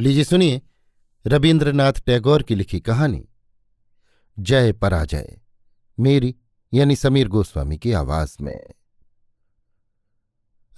लीजिए 0.00 0.24
सुनिए 0.24 0.62
रविन्द्रनाथ 1.26 1.92
टैगोर 1.92 2.42
की 2.42 2.54
लिखी 2.54 2.80
कहानी। 2.80 3.28
जय 4.38 4.72
पराजय, 4.72 5.40
मेरी 6.00 6.36
यानी 6.74 6.96
समीर 6.96 7.28
गोस्वामी 7.28 7.78
की 7.78 7.92
आवाज़ 7.92 8.36
में। 8.40 8.70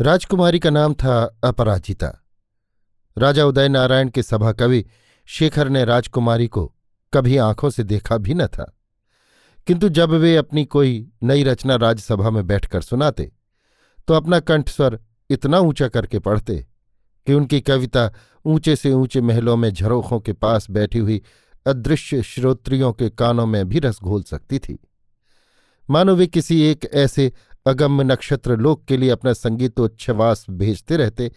राजकुमारी 0.01 0.59
का 0.59 0.71
नाम 0.71 0.95
था 0.95 1.39
अपराजिता। 1.45 2.25
राजा 3.19 3.45
उदय 3.45 3.69
नारायण 3.69 4.09
के 4.09 4.23
सभा 4.23 4.53
कवि 4.53 4.87
शेखर 5.27 5.69
ने 5.69 5.85
राजकुमारी 5.85 6.49
को 6.49 6.75
कभी 7.15 7.37
आँखों 7.37 7.71
से 7.71 7.85
देखा 7.85 8.17
भी 8.17 8.35
न 8.35 8.47
था। 8.47 8.79
किंतु 9.67 9.89
जब 9.89 10.11
वे 10.11 10.37
अपनी 10.37 10.65
कोई 10.65 11.13
नई 11.23 11.45
रचना 11.45 11.77
राज्यसभा 11.77 12.31
में 12.31 12.47
बैठकर 12.47 12.83
सुनाते 12.83 13.33
तो 14.09 14.15
अपना 14.15 14.41
कंठस्वर 14.41 15.01
इतना 15.31 15.59
ऊँचा 15.59 15.89
करके 15.89 16.19
पढ़ते 16.19 16.70
कि 17.31 17.35
उनकी 17.35 17.61
कविता 17.61 18.11
ऊँचे 18.45 18.75
से 18.77 18.93
ऊँचे 18.93 19.21
महलों 19.21 19.57
में 19.57 19.73
झरोखों 19.73 20.21
के 20.21 20.33
पास 20.33 20.67
बैठी 20.71 20.99
हुई 20.99 21.21
अदृश्य 21.67 22.23
श्रोत्रियों 22.23 22.93
के 22.93 23.11
कानों 23.11 23.47
में 23.47 23.69
भी 23.69 23.79
रस 23.79 23.99
घोल 24.03 24.23
सकती 24.23 24.59
थी। 24.59 24.79
मानो 25.91 26.15
वे 26.15 26.27
किसी 26.27 26.61
एक 26.63 26.89
ऐसे 26.95 27.33
अगम्य 27.67 28.05
नक्षत्र 28.05 28.57
लोक 28.57 28.85
के 28.85 28.97
लिए 28.97 29.11
अपना 29.11 29.33
संगीतोच्छवास 29.33 30.47
भेजते 30.51 30.97
रहते, 30.97 31.31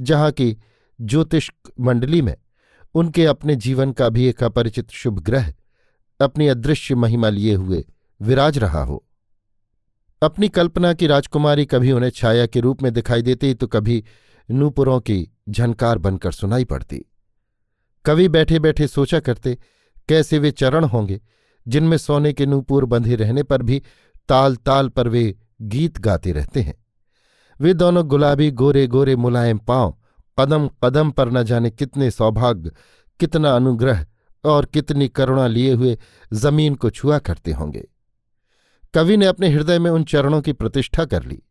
जहाँ 0.00 0.30
की 0.30 0.56
ज्योतिष 1.00 1.50
मंडली 1.80 2.22
में 2.22 2.36
उनके 2.94 3.26
अपने 3.26 3.56
जीवन 3.56 3.92
का 3.92 4.08
भी 4.08 4.26
एक 4.26 4.42
अपरिचित 4.44 4.90
शुभ 4.90 5.18
ग्रह 5.20 5.52
अपनी 6.20 6.48
अदृश्य 6.48 6.94
महिमा 6.94 7.28
लिए 7.28 7.54
हुए 7.54 7.84
विराज 8.20 8.58
रहा 8.58 8.82
हो। 8.84 9.04
अपनी 10.22 10.48
कल्पना 10.48 10.92
की 10.92 11.06
राजकुमारी 11.06 11.64
कभी 11.64 11.92
उन्हें 11.92 12.10
छाया 12.10 12.46
के 12.46 12.60
रूप 12.60 12.82
में 12.82 12.92
दिखाई 12.92 13.22
देती 13.22 13.54
तो 13.54 13.66
कभी 13.66 14.04
नूपुरों 14.50 15.00
की 15.00 15.30
झनकार 15.48 15.98
बनकर 15.98 16.32
सुनाई 16.32 16.64
पड़ती। 16.64 17.04
कवि 18.04 18.28
बैठे 18.28 18.58
बैठे 18.58 18.86
सोचा 18.86 19.20
करते, 19.20 19.58
कैसे 20.08 20.38
वे 20.38 20.50
चरण 20.50 20.84
होंगे, 20.84 21.20
जिनमें 21.68 21.96
सोने 21.96 22.32
के 22.32 22.46
नूपुर 22.46 22.84
बंधे 22.84 23.14
रहने 23.14 23.42
पर 23.42 23.62
भी 23.62 23.82
ताल 24.28 24.56
ताल 24.56 24.88
पर 24.88 25.08
वे 25.08 25.38
गीत 25.62 25.98
गाते 25.98 26.32
रहते 26.32 26.60
हैं। 26.60 26.84
वे 27.60 27.74
दोनों 27.74 28.08
गुलाबी 28.08 28.50
गोरे 28.50 28.86
गोरे 28.86 29.16
मुलायम 29.16 29.58
पाँव 29.58 29.98
कदम 30.38 30.68
कदम 30.84 31.10
पर 31.10 31.30
न 31.30 31.42
जाने 31.42 31.70
कितने 31.70 32.10
सौभाग्य, 32.10 32.70
कितना 33.20 33.50
अनुग्रह 33.50 34.06
और 34.44 34.64
कितनी 34.64 35.08
करुणा 35.08 35.46
लिए 35.46 35.72
हुए 35.72 35.98
ज़मीन 36.32 36.74
को 36.74 36.90
छुआ 36.90 37.18
करते 37.18 37.52
होंगे। 37.52 37.88
कवि 38.94 39.16
ने 39.16 39.26
अपने 39.26 39.48
हृदय 39.48 39.78
में 39.78 39.90
उन 39.90 40.04
चरणों 40.04 40.42
की 40.42 40.52
प्रतिष्ठा 40.52 41.04
कर 41.04 41.24
ली। 41.24 41.42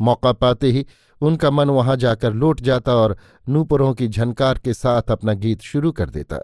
मौका 0.00 0.32
पाते 0.32 0.70
ही 0.72 0.86
उनका 1.20 1.50
मन 1.50 1.70
वहाँ 1.70 1.96
जाकर 1.96 2.32
लौट 2.32 2.60
जाता 2.60 2.94
और 2.94 3.16
नूपुरों 3.48 3.94
की 3.94 4.08
झनकार 4.08 4.58
के 4.58 4.74
साथ 4.74 5.02
अपना 5.02 5.32
गीत 5.32 5.60
शुरू 5.60 5.92
कर 5.92 6.10
देता। 6.10 6.38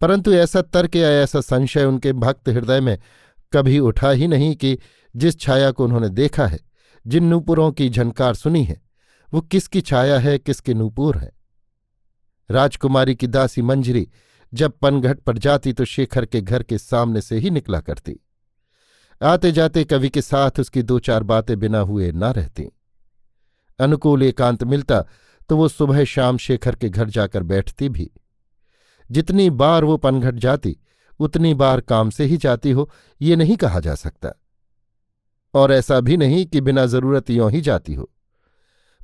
परंतु 0.00 0.32
ऐसा 0.32 0.62
तर्क 0.62 0.96
या 0.96 1.08
ऐसा 1.08 1.40
संशय 1.40 1.84
उनके 1.84 2.12
भक्त 2.12 2.48
हृदय 2.48 2.80
में 2.80 2.98
कभी 3.52 3.78
उठा 3.78 4.10
ही 4.10 4.26
नहीं 4.26 4.56
कि 4.56 4.78
जिस 5.16 5.40
छाया 5.40 5.70
को 5.70 5.84
उन्होंने 5.84 6.08
देखा 6.08 6.46
है, 6.46 6.58
जिन 7.06 7.24
नूपुरों 7.24 7.72
की 7.72 7.88
झनकार 7.88 8.34
सुनी 8.34 8.64
है, 8.64 8.82
वो 9.34 9.40
किसकी 9.40 9.80
छाया 9.80 10.18
है, 10.18 10.38
किसके 10.38 10.74
नूपुर 10.74 11.16
है? 11.18 11.32
राजकुमारी 12.50 13.14
की 13.14 13.26
दासी 13.26 13.62
मंजरी 13.62 14.08
जब 14.54 14.72
पनघट 14.72 15.20
पर 15.20 15.38
जाती 15.38 15.72
तो 15.72 15.84
शेखर 15.84 16.26
के 16.26 16.40
घर 16.40 16.62
के 16.62 16.78
सामने 16.78 17.20
से 17.20 17.38
ही 17.38 17.50
निकला 17.50 17.80
करती। 17.80 18.20
आते 19.22 19.52
जाते 19.52 19.84
कवि 19.84 20.08
के 20.08 20.22
साथ 20.22 20.50
उसकी 20.60 20.82
दो 20.82 20.98
चार 20.98 21.22
बातें 21.22 21.58
बिना 21.58 21.78
हुए 21.78 22.12
ना 22.12 22.30
रहती। 22.30 22.68
अनुकूल 23.82 24.22
एकांत 24.22 24.64
मिलता 24.64 25.04
तो 25.48 25.56
वो 25.56 25.68
सुबह 25.68 26.04
शाम 26.04 26.36
शेखर 26.36 26.74
के 26.74 26.88
घर 26.88 27.10
जाकर 27.10 27.42
बैठती 27.42 27.88
भी। 27.88 28.10
जितनी 29.10 29.50
बार 29.50 29.84
वो 29.84 29.96
पनघट 29.96 30.34
जाती, 30.34 30.76
उतनी 31.18 31.54
बार 31.54 31.80
काम 31.80 32.10
से 32.10 32.24
ही 32.24 32.36
जाती 32.36 32.70
हो, 32.70 32.90
ये 33.22 33.36
नहीं 33.36 33.56
कहा 33.56 33.80
जा 33.80 33.94
सकता। 33.94 34.30
और 35.54 35.72
ऐसा 35.72 36.00
भी 36.00 36.16
नहीं 36.16 36.46
कि 36.46 36.60
बिना 36.60 36.86
ज़रूरत 36.86 37.30
यों 37.30 37.50
ही 37.50 37.60
जाती 37.60 37.94
हो। 37.94 38.10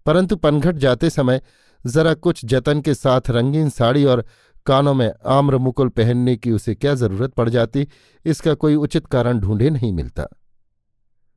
परंतु 0.07 0.37
पनघट 0.37 0.75
जाते 0.75 1.11
समय 1.11 1.41
जरा 1.87 2.15
कुछ 2.15 2.45
जतन 2.45 2.81
के 2.81 2.95
साथ 2.95 3.21
रंगीन 3.31 3.69
साड़ी 3.69 4.05
और 4.05 4.25
कानों 4.67 4.95
में 4.95 5.13
आम्र 5.27 5.59
मुकुल 5.59 5.89
पहनने 5.89 6.37
की 6.37 6.53
उसे 6.53 6.75
क्या 6.75 6.95
ज़रूरत 6.95 7.33
पड़ 7.33 7.49
जाती, 7.49 7.89
इसका 8.25 8.55
कोई 8.55 8.75
उचित 8.75 9.07
कारण 9.07 9.41
ढूंढे 9.41 9.71
नहीं 9.71 9.93
मिलता। 9.93 10.27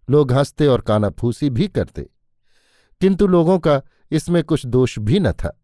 लोग 0.10 0.32
हँसते 0.32 0.68
और 0.68 0.82
काना 0.82 1.10
फूसी 1.10 1.50
भी 1.50 1.68
करते। 1.68 2.10
किंतु 3.02 3.28
लोगों 3.28 3.60
का 3.60 3.82
इसमें 4.12 4.44
कुछ 4.44 4.66
दोष 4.66 5.00
भी 5.00 5.20
न 5.20 5.32
था। 5.32 5.62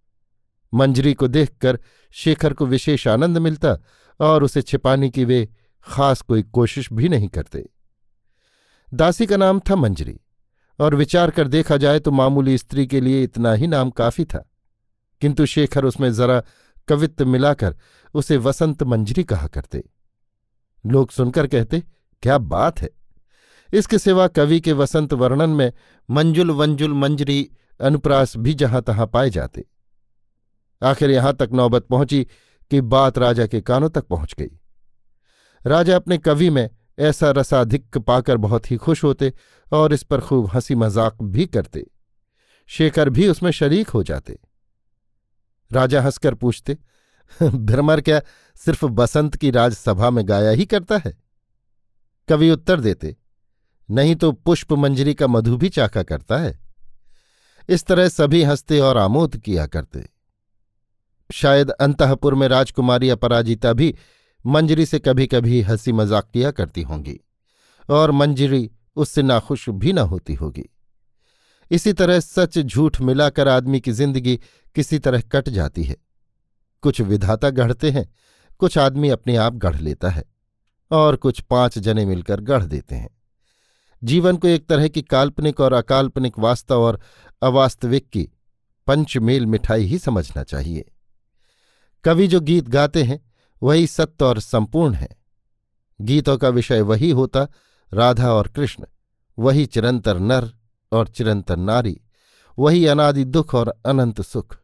मंजरी 0.74 1.14
को 1.14 1.28
देखकर 1.28 1.80
शेखर 2.12 2.53
को 2.53 2.66
विशेष 2.66 3.08
आनंद 3.08 3.38
मिलता 3.38 3.78
और 4.20 4.44
उसे 4.44 4.62
छिपाने 4.62 5.09
की 5.09 5.25
वे 5.25 5.50
खास 5.84 6.22
कोई 6.22 6.44
कोशिश 6.44 6.94
भी 6.94 7.09
नहीं 7.09 7.28
करते। 7.28 7.70
दासी 8.94 9.25
का 9.25 9.38
नाम 9.38 9.59
था 9.59 9.75
मंजरी, 9.75 10.20
और 10.80 10.96
विचार 10.96 11.31
कर 11.31 11.48
देखा 11.48 11.78
जाए 11.78 12.00
तो 12.00 12.12
मामूली 12.12 12.58
स्त्री 12.58 12.88
के 12.88 13.02
लिए 13.02 13.24
इतना 13.24 13.54
ही 13.54 13.68
नाम 13.68 13.90
काफ़ी 13.90 14.25
था। 14.25 14.52
किंतु 15.22 15.46
शेखर 15.46 15.86
उसमें 15.86 16.14
जरा 16.14 16.44
कवित्व 16.88 17.25
मिलाकर 17.25 17.78
उसे 18.14 18.38
वसंत 18.38 18.84
मंजरी 18.84 19.24
कहा 19.24 19.48
करते। 19.48 19.90
लोग 20.86 21.12
सुनकर 21.12 21.48
कहते, 21.48 21.84
क्या 22.22 22.38
बात 22.38 22.81
है! 22.81 22.97
इसके 23.73 23.97
सिवा 24.00 24.28
कवि 24.28 24.59
के 24.59 24.73
वसंत 24.73 25.13
वर्णन 25.13 25.50
में 25.50 25.72
मंजुल 26.09 26.51
वंजुल 26.51 26.94
मंजरी 26.94 27.50
अनुप्रास 27.79 28.38
भी 28.38 28.53
जहाँ 28.53 28.81
तहां 28.81 29.07
पाए 29.07 29.29
जाते। 29.29 29.66
आखिर 30.81 31.11
यहाँ 31.11 31.33
तक 31.33 31.50
नौबत 31.53 31.85
पहुँची 31.85 32.23
कि 32.72 32.81
बात 32.81 33.17
राजा 33.17 33.47
के 33.47 33.61
कानों 33.61 33.89
तक 33.89 34.07
पहुँच 34.07 34.35
गई। 34.39 34.50
राजा 35.66 35.95
अपने 35.95 36.17
कवि 36.17 36.50
में 36.50 36.69
ऐसा 37.00 37.31
रसाधिक्य 37.31 38.00
पाकर 38.00 38.38
बहुत 38.38 38.72
ही 38.72 38.77
खुश 38.77 39.03
होते 39.03 39.33
और 39.72 39.94
इस 39.94 40.03
पर 40.03 40.22
खूब 40.22 40.50
हँसी 40.53 40.75
मज़ाक 40.75 41.22
भी 41.23 41.45
करते। 41.45 41.85
शेखर 42.69 43.09
भी 43.09 43.27
उसमें 43.27 43.51
शरीक 43.51 43.89
हो 43.89 44.03
जाते। 44.03 44.38
राजा 45.72 46.01
हंसकर 46.01 46.33
पूछते 46.33 46.77
भ्रमर 47.39 48.01
क्या 48.01 48.22
सिर्फ़ 48.56 48.85
बसंत 48.85 49.35
की 49.35 49.51
राजसभा 49.51 50.09
में 50.09 50.27
गाया 50.27 50.51
ही 50.51 50.66
करता 50.66 50.97
है? 50.97 51.17
कवि 52.29 52.50
उत्तर 52.50 52.79
देते 52.79 53.16
नहीं 53.90 54.16
तो 54.16 54.31
पुष्प 54.31 54.74
मंजरी 54.74 55.14
का 55.14 55.28
मधु 55.28 55.58
भी 55.58 55.70
चाखा 55.70 56.03
करता 56.03 56.38
है। 56.38 56.58
इस 57.70 57.86
तरह 57.86 58.08
सभी 58.09 58.44
हँसते 58.44 58.80
और 58.80 58.98
आमोद 58.98 59.38
किया 59.38 59.66
करते। 59.68 60.03
शायद 61.30 61.70
अंतपुर 61.72 62.36
में 62.36 62.48
राजकुमारी 62.48 63.09
अपराजिता 63.09 63.74
भी 63.74 63.94
मंजरी 64.46 64.86
से 64.86 65.00
कभी 65.00 65.28
कभी 65.28 65.62
हँसी 65.62 65.92
मज़ाक 65.92 66.30
किया 66.34 66.52
करती 66.52 66.81
होंगी, 66.81 67.20
और 67.90 68.12
मंजरी 68.12 68.70
उससे 68.96 69.22
नाखुश 69.24 69.68
भी 69.70 69.94
न 69.94 70.00
होती 70.00 70.34
होगी। 70.34 70.69
इसी 71.72 71.94
तरह 71.94 72.19
सच 72.19 72.58
झूठ 72.59 73.02
मिलाकर 73.02 73.48
आदमी 73.48 73.80
की 73.80 73.92
ज़िंदगी 73.92 74.40
किसी 74.75 75.00
तरह 75.00 75.22
कट 75.31 75.50
जाती 75.50 75.84
है। 75.84 75.96
कुछ 76.84 77.02
विधाता 77.02 77.50
गढ़ते 77.50 77.92
हैं, 77.92 78.08
कुछ 78.59 78.78
आदमी 78.78 79.09
अपने 79.09 79.36
आप 79.36 79.56
गढ़ 79.56 79.80
लेता 79.80 80.09
है, 80.09 80.24
और 80.92 81.16
कुछ 81.16 81.40
पाँच 81.42 81.78
जने 81.80 82.06
मिलकर 82.06 82.42
गढ़ 82.42 82.64
देते 82.64 82.96
हैं। 82.96 83.09
जीवन 84.03 84.38
को 84.38 84.47
एक 84.47 84.68
तरह 84.68 84.88
की 84.88 85.02
काल्पनिक 85.02 85.59
और 85.59 85.74
अकाल्पनिक 85.74 86.40
वास्तव 86.40 86.81
और 86.81 87.00
अवास्तविक 87.41 88.09
की 88.09 88.30
पंचमेल 88.88 89.46
मिठाई 89.46 89.84
ही 89.84 89.97
समझना 89.97 90.44
चाहिए। 90.44 90.91
कवि 92.03 92.28
जो 92.28 92.40
गीत 92.40 92.69
गाते 92.69 93.03
हैं, 93.03 93.31
वही 93.63 93.88
सत्य 93.88 94.25
और 94.25 94.40
संपूर्ण 94.40 94.94
है। 94.94 95.09
गीतों 96.02 96.38
का 96.38 96.50
विषय 96.50 96.81
वही 96.81 97.12
होता, 97.12 97.47
राधा 97.94 98.31
और 98.31 98.47
कृष्ण, 98.47 98.86
वही 99.40 99.66
चिरंतर 99.66 100.19
नर 100.19 100.52
और 100.91 101.07
चिरंतर 101.07 101.57
नारी, 101.57 102.02
वही 102.59 102.86
अनादि 102.86 103.24
दुख 103.24 103.56
और 103.56 103.81
अनंत 103.86 104.21
सुख। 104.21 104.57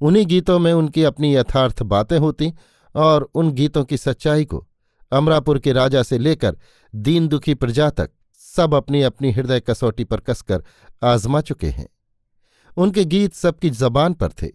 उन्हीं 0.00 0.26
गीतों 0.26 0.58
में 0.58 0.72
उनकी 0.72 1.04
अपनी 1.04 1.36
यथार्थ 1.36 1.82
बातें 1.82 2.18
होती 2.18 2.54
और 2.94 3.30
उन 3.34 3.52
गीतों 3.52 3.84
की 3.84 3.96
सच्चाई 3.96 4.44
को 4.44 4.68
अमरापुर 5.12 5.58
के 5.58 5.72
राजा 5.72 6.02
से 6.02 6.18
लेकर 6.18 6.56
दीन 6.94 7.28
दुखी 7.28 7.54
प्रजा 7.54 7.90
तक 7.90 8.10
सब 8.58 8.74
अपनी 8.74 9.02
अपनी 9.02 9.32
हृदय 9.32 9.60
कसौटी 9.60 10.04
पर 10.04 10.20
कसकर 10.20 10.64
आजमा 11.02 11.40
चुके 11.40 11.66
हैं। 11.66 11.88
उनके 12.76 13.04
गीत 13.04 13.34
सबकी 13.34 13.70
जबान 13.70 14.12
पर 14.14 14.28
थे। 14.28 14.48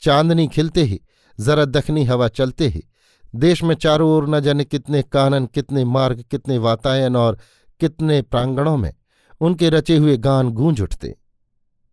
चांदनी 0.00 0.48
खिलते 0.48 0.82
ही, 0.82 1.00
जरा 1.40 1.64
दखनी 1.64 2.04
हवा 2.04 2.28
चलते 2.28 2.68
ही, 2.68 2.88
देश 3.34 3.62
में 3.62 3.74
चारों 3.74 4.10
ओर 4.10 4.28
न 4.28 4.40
जाने 4.40 4.64
कितने 4.64 5.02
कानन, 5.02 5.46
कितने 5.46 5.84
मार्ग, 5.84 6.24
कितने 6.30 6.58
वातायन 6.58 7.16
और 7.16 7.38
कितने 7.80 8.22
प्रांगणों 8.22 8.76
में 8.76 8.94
उनके 9.40 9.70
रचे 9.70 9.96
हुए 9.96 10.16
गान 10.16 10.50
गूंज 10.50 10.80
उठते। 10.80 11.18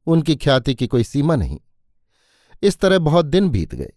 उनकी 0.06 0.35
ख्याति 0.35 0.75
की 0.75 0.88
कोई 0.88 1.03
सीमा 1.03 1.35
नहीं। 1.35 1.59
इस 2.63 2.80
तरह 2.80 3.00
बहुत 3.00 3.25
दिन 3.25 3.50
बीत 3.50 3.75
गए। 3.75 3.91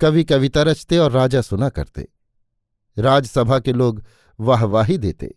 कवि 0.00 0.24
कविता 0.24 0.62
रचते 0.62 0.98
और 0.98 1.10
राजा 1.10 1.40
सुना 1.40 1.68
करते। 1.68 2.08
राजसभा 2.98 3.58
के 3.58 3.72
लोग 3.72 4.04
वाहवाही 4.40 4.98
देते। 4.98 5.34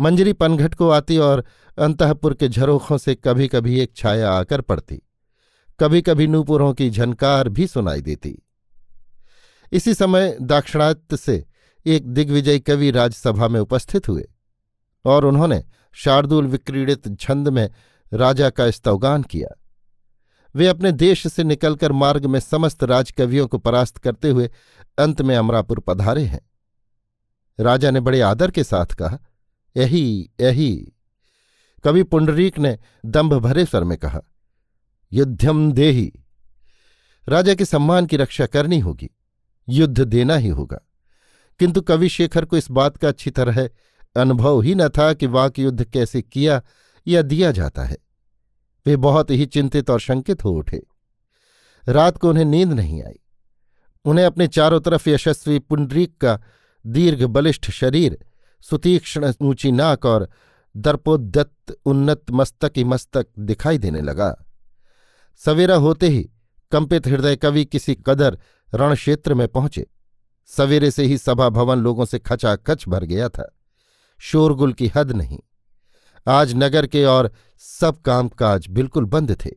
मंजरी 0.00 0.32
पनघट 0.32 0.74
को 0.74 0.88
आती 0.88 1.18
और 1.18 1.44
अंतपुर 1.78 2.34
के 2.34 2.48
झरोखों 2.48 2.98
से 2.98 3.14
कभी 3.14 3.48
कभी 3.48 3.80
एक 3.80 3.96
छाया 3.96 4.30
आकर 4.30 4.60
पड़ती। 4.60 5.02
कभी 5.80 6.02
कभी 6.02 6.26
नूपुरों 6.26 6.74
की 6.74 6.90
झनकार 6.90 7.48
भी 7.48 7.66
सुनाई 7.66 8.00
देती। 8.00 8.42
इसी 9.72 9.94
समय 9.94 10.36
दाक्षिणात्य 10.40 11.16
से 11.16 11.44
एक 11.86 12.06
दिग्विजय 12.06 12.58
कवि 12.58 12.90
राज्यसभा 12.90 13.48
में 13.48 13.60
उपस्थित 13.60 14.08
हुए 14.08 14.28
और 15.04 15.24
उन्होंने 15.24 15.64
शार्दुल 15.92 16.46
विक्रीडित 16.46 17.20
छंद 17.20 17.48
में 17.48 17.70
राजा 18.12 18.50
का 18.50 18.70
स्तवगान 18.70 19.22
किया। 19.22 19.48
वे 20.54 20.66
अपने 20.66 20.92
देश 20.92 21.26
से 21.26 21.44
निकलकर 21.44 21.92
मार्ग 21.92 22.26
में 22.26 22.40
समस्त 22.40 22.84
राजकवियों 22.84 23.46
को 23.46 23.58
परास्त 23.58 23.98
करते 23.98 24.30
हुए 24.30 24.50
अंत 24.98 25.22
में 25.22 25.36
अमरापुर 25.36 25.80
पधारे 25.80 26.24
हैं। 26.24 26.50
राजा 27.60 27.90
ने 27.90 28.00
बड़े 28.00 28.20
आदर 28.20 28.50
के 28.50 28.64
साथ 28.64 28.86
कहा 28.86 29.18
यही 29.76 30.30
यही 30.40 30.92
कवि 31.84 32.02
पुंडरीक 32.02 32.58
ने 32.58 32.78
दंभ 33.06 33.34
भरे 33.34 33.64
स्वर 33.64 33.84
में 33.84 33.98
कहा, 33.98 34.20
युद्धम 35.12 35.72
देही। 35.72 36.12
राजा 37.28 37.54
के 37.54 37.64
सम्मान 37.64 38.06
की 38.06 38.16
रक्षा 38.16 38.46
करनी 38.46 38.78
होगी, 38.78 39.10
युद्ध 39.68 40.00
देना 40.00 40.36
ही 40.36 40.48
होगा। 40.48 40.80
किंतु 41.58 41.80
कवि 41.80 42.08
शेखर 42.08 42.44
को 42.44 42.56
इस 42.56 42.70
बात 42.70 42.96
का 42.96 43.08
अच्छी 43.08 43.30
तरह 43.30 43.70
अनुभव 44.16 44.60
ही 44.60 44.74
न 44.74 44.88
था 44.88 45.12
कि 45.12 45.26
वाक 45.26 45.58
युद्ध 45.58 45.84
कैसे 45.84 46.22
किया 46.22 46.62
या 47.06 47.22
दिया 47.22 47.50
जाता 47.50 47.84
है। 47.84 47.96
वे 48.86 48.96
बहुत 48.96 49.30
ही 49.30 49.46
चिंतित 49.46 49.90
और 49.90 50.00
शंकित 50.00 50.44
हो 50.44 50.50
उठे। 50.50 50.82
रात 51.88 52.18
को 52.18 52.28
उन्हें 52.28 52.44
नींद 52.44 52.72
नहीं 52.72 53.02
आई। 53.02 53.20
उन्हें 54.04 54.26
अपने 54.26 54.48
चारों 54.48 54.80
तरफ़ 54.80 55.08
यशस्वी 55.08 55.58
पुंडरीक 55.58 56.18
का 56.18 56.42
दीर्घ 56.86 57.24
बलिष्ठ 57.24 57.70
शरीर 57.70 58.18
सुतीक्ष्ण 58.70 59.32
ऊँची 59.42 59.72
नाक 59.72 60.06
और 60.06 60.28
दर्पोद्यत 60.76 61.78
उन्नत 61.84 62.22
मस्तक 62.30 62.72
ही 62.76 62.84
मस्तक 62.84 63.26
दिखाई 63.38 63.78
देने 63.78 64.00
लगा। 64.00 64.44
सवेरा 65.36 65.76
होते 65.76 66.08
ही 66.08 66.30
कंपित 66.72 67.06
हृदय 67.06 67.36
कवि 67.36 67.64
किसी 67.64 67.94
कदर 68.06 68.38
रणक्षेत्र 68.74 69.34
में 69.34 69.48
पहुँचे। 69.48 69.86
सवेरे 70.46 70.90
से 70.90 71.04
ही 71.04 71.18
सभा 71.18 71.48
भवन 71.48 71.78
लोगों 71.78 72.04
से 72.04 72.18
खचाखच 72.18 72.88
भर 72.88 73.04
गया 73.04 73.28
था। 73.28 73.58
शोरगुल 74.18 74.72
की 74.72 74.92
हद 74.96 75.12
नहीं। 75.12 75.38
आज 76.28 76.54
नगर 76.54 76.86
के 76.86 77.04
और 77.04 77.30
सब 77.58 78.00
कामकाज 78.00 78.66
बिल्कुल 78.68 79.04
बंद 79.04 79.36
थे। 79.44 79.50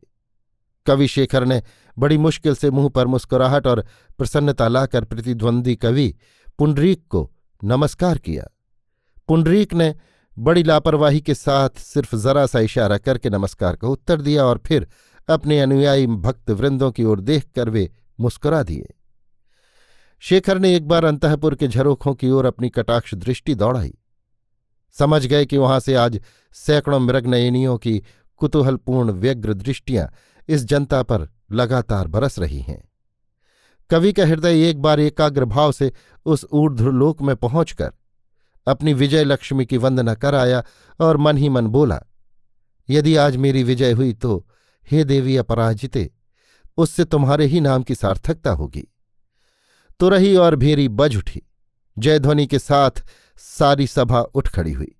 कवि 0.86 1.08
शेखर 1.08 1.46
ने 1.46 1.64
बड़ी 2.00 2.18
मुश्किल 2.18 2.56
से 2.56 2.72
मुँह 2.72 2.90
पर 2.90 3.08
मुस्कुराहट 3.08 3.68
और 3.68 3.86
प्रसन्नता 4.18 4.68
लाकर 4.68 5.04
प्रतिद्वंदी 5.06 5.76
कवि 5.76 6.16
पुंडरीक 6.60 7.08
को 7.10 7.32
नमस्कार 7.64 8.18
किया। 8.18 8.57
पुंडरीक 9.28 9.74
ने 9.74 9.96
बड़ी 10.40 10.64
लापरवाही 10.64 11.22
के 11.22 11.34
साथ 11.34 11.70
सिर्फ़ 11.70 12.16
जरा 12.16 12.46
सा 12.46 12.60
इशारा 12.60 12.98
करके 12.98 13.30
नमस्कार 13.30 13.76
का 13.76 13.88
उत्तर 13.88 14.22
दिया 14.22 14.46
और 14.46 14.62
फिर 14.66 14.88
अपने 15.30 15.60
अनुयायी 15.60 16.08
भक्त 16.08 16.50
वृंदों 16.50 16.92
की 16.92 17.04
ओर 17.04 17.22
देख 17.22 17.46
कर 17.56 17.70
वे 17.70 17.92
मुस्कुरा 18.20 18.64
दिए। 18.64 18.94
शेखर 20.20 20.60
ने 20.60 20.76
एक 20.76 20.88
बार 20.88 21.06
अंतपुर 21.06 21.56
के 21.56 21.68
झरोखों 21.68 22.14
की 22.14 22.30
ओर 22.30 22.46
अपनी 22.46 22.70
कटाक्ष 22.70 23.14
दृष्टि 23.14 23.56
दौड़ाई। 23.56 23.94
समझ 24.92 25.26
गए 25.26 25.46
कि 25.46 25.58
वहाँ 25.58 25.80
से 25.80 25.96
आज 25.96 26.22
सैकड़ों 26.54 27.00
मृगनयनियों 27.00 27.78
की 27.78 28.04
कुतूहलपूर्ण 28.38 29.12
व्यग्र 29.12 29.54
दृष्टियाँ 29.54 30.12
इस 30.48 30.66
जनता 30.66 31.04
पर 31.04 31.30
लगातार 31.52 32.08
बरस 32.08 32.40
रही 32.40 32.62
हैं। 32.62 32.84
कवि 33.90 34.14
का 34.14 34.26
हृदय 34.26 34.70
एक 34.70 34.82
बार 34.82 35.00
एकाग्र 35.00 35.46
भाव 35.46 35.72
से 35.72 35.94
उस 36.26 36.46
ऊर्ध्वलोक 36.52 37.22
में 37.22 37.36
पहुंचकर 37.36 37.92
अपनी 38.68 38.94
विजय 38.94 39.24
लक्ष्मी 39.24 39.66
की 39.66 39.78
वंदना 39.78 40.14
कर 40.16 40.36
आया 40.36 40.64
और 41.00 41.18
मन 41.18 41.38
ही 41.38 41.50
मन 41.50 41.68
बोला, 41.68 42.00
यदि 42.90 43.16
आज 43.16 43.36
मेरी 43.38 43.64
विजय 43.64 43.92
हुई 43.92 44.14
तो 44.14 44.46
हे 44.92 45.04
देवी 45.04 45.38
अपराजिते, 45.38 46.10
उससे 46.78 47.06
तुम्हारे 47.06 47.46
ही 47.46 47.62
नाम 47.62 47.84
की 47.84 47.96
सार्थकता 47.96 48.52
होगी 48.52 48.88
तुरही 50.00 50.36
और 50.36 50.56
भेरी 50.56 50.88
बज 50.90 51.16
उठी। 51.18 51.42
जयध्वनि 51.98 52.46
के 52.48 52.60
साथ 52.60 53.04
सारी 53.38 53.88
सभा 53.88 54.20
उठ 54.22 54.48
खड़ी 54.48 54.72
हुई। 54.72 54.94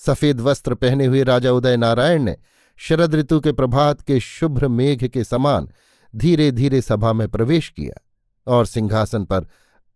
सफ़ेद 0.00 0.40
वस्त्र 0.40 0.74
पहने 0.74 1.06
हुए 1.06 1.22
राजा 1.22 1.52
उदय 1.52 1.76
नारायण 1.76 2.22
ने 2.22 2.36
शरद 2.78 3.14
ऋतु 3.14 3.40
के 3.40 3.52
प्रभात 3.52 4.00
के 4.00 4.20
शुभ्र 4.20 4.68
मेघ 4.68 5.06
के 5.06 5.24
समान 5.24 5.68
धीरे 6.14 6.50
धीरे 6.50 6.80
सभा 6.82 7.12
में 7.12 7.28
प्रवेश 7.28 7.68
किया 7.68 8.00
और 8.46 8.66
सिंहासन 8.66 9.24
पर 9.24 9.46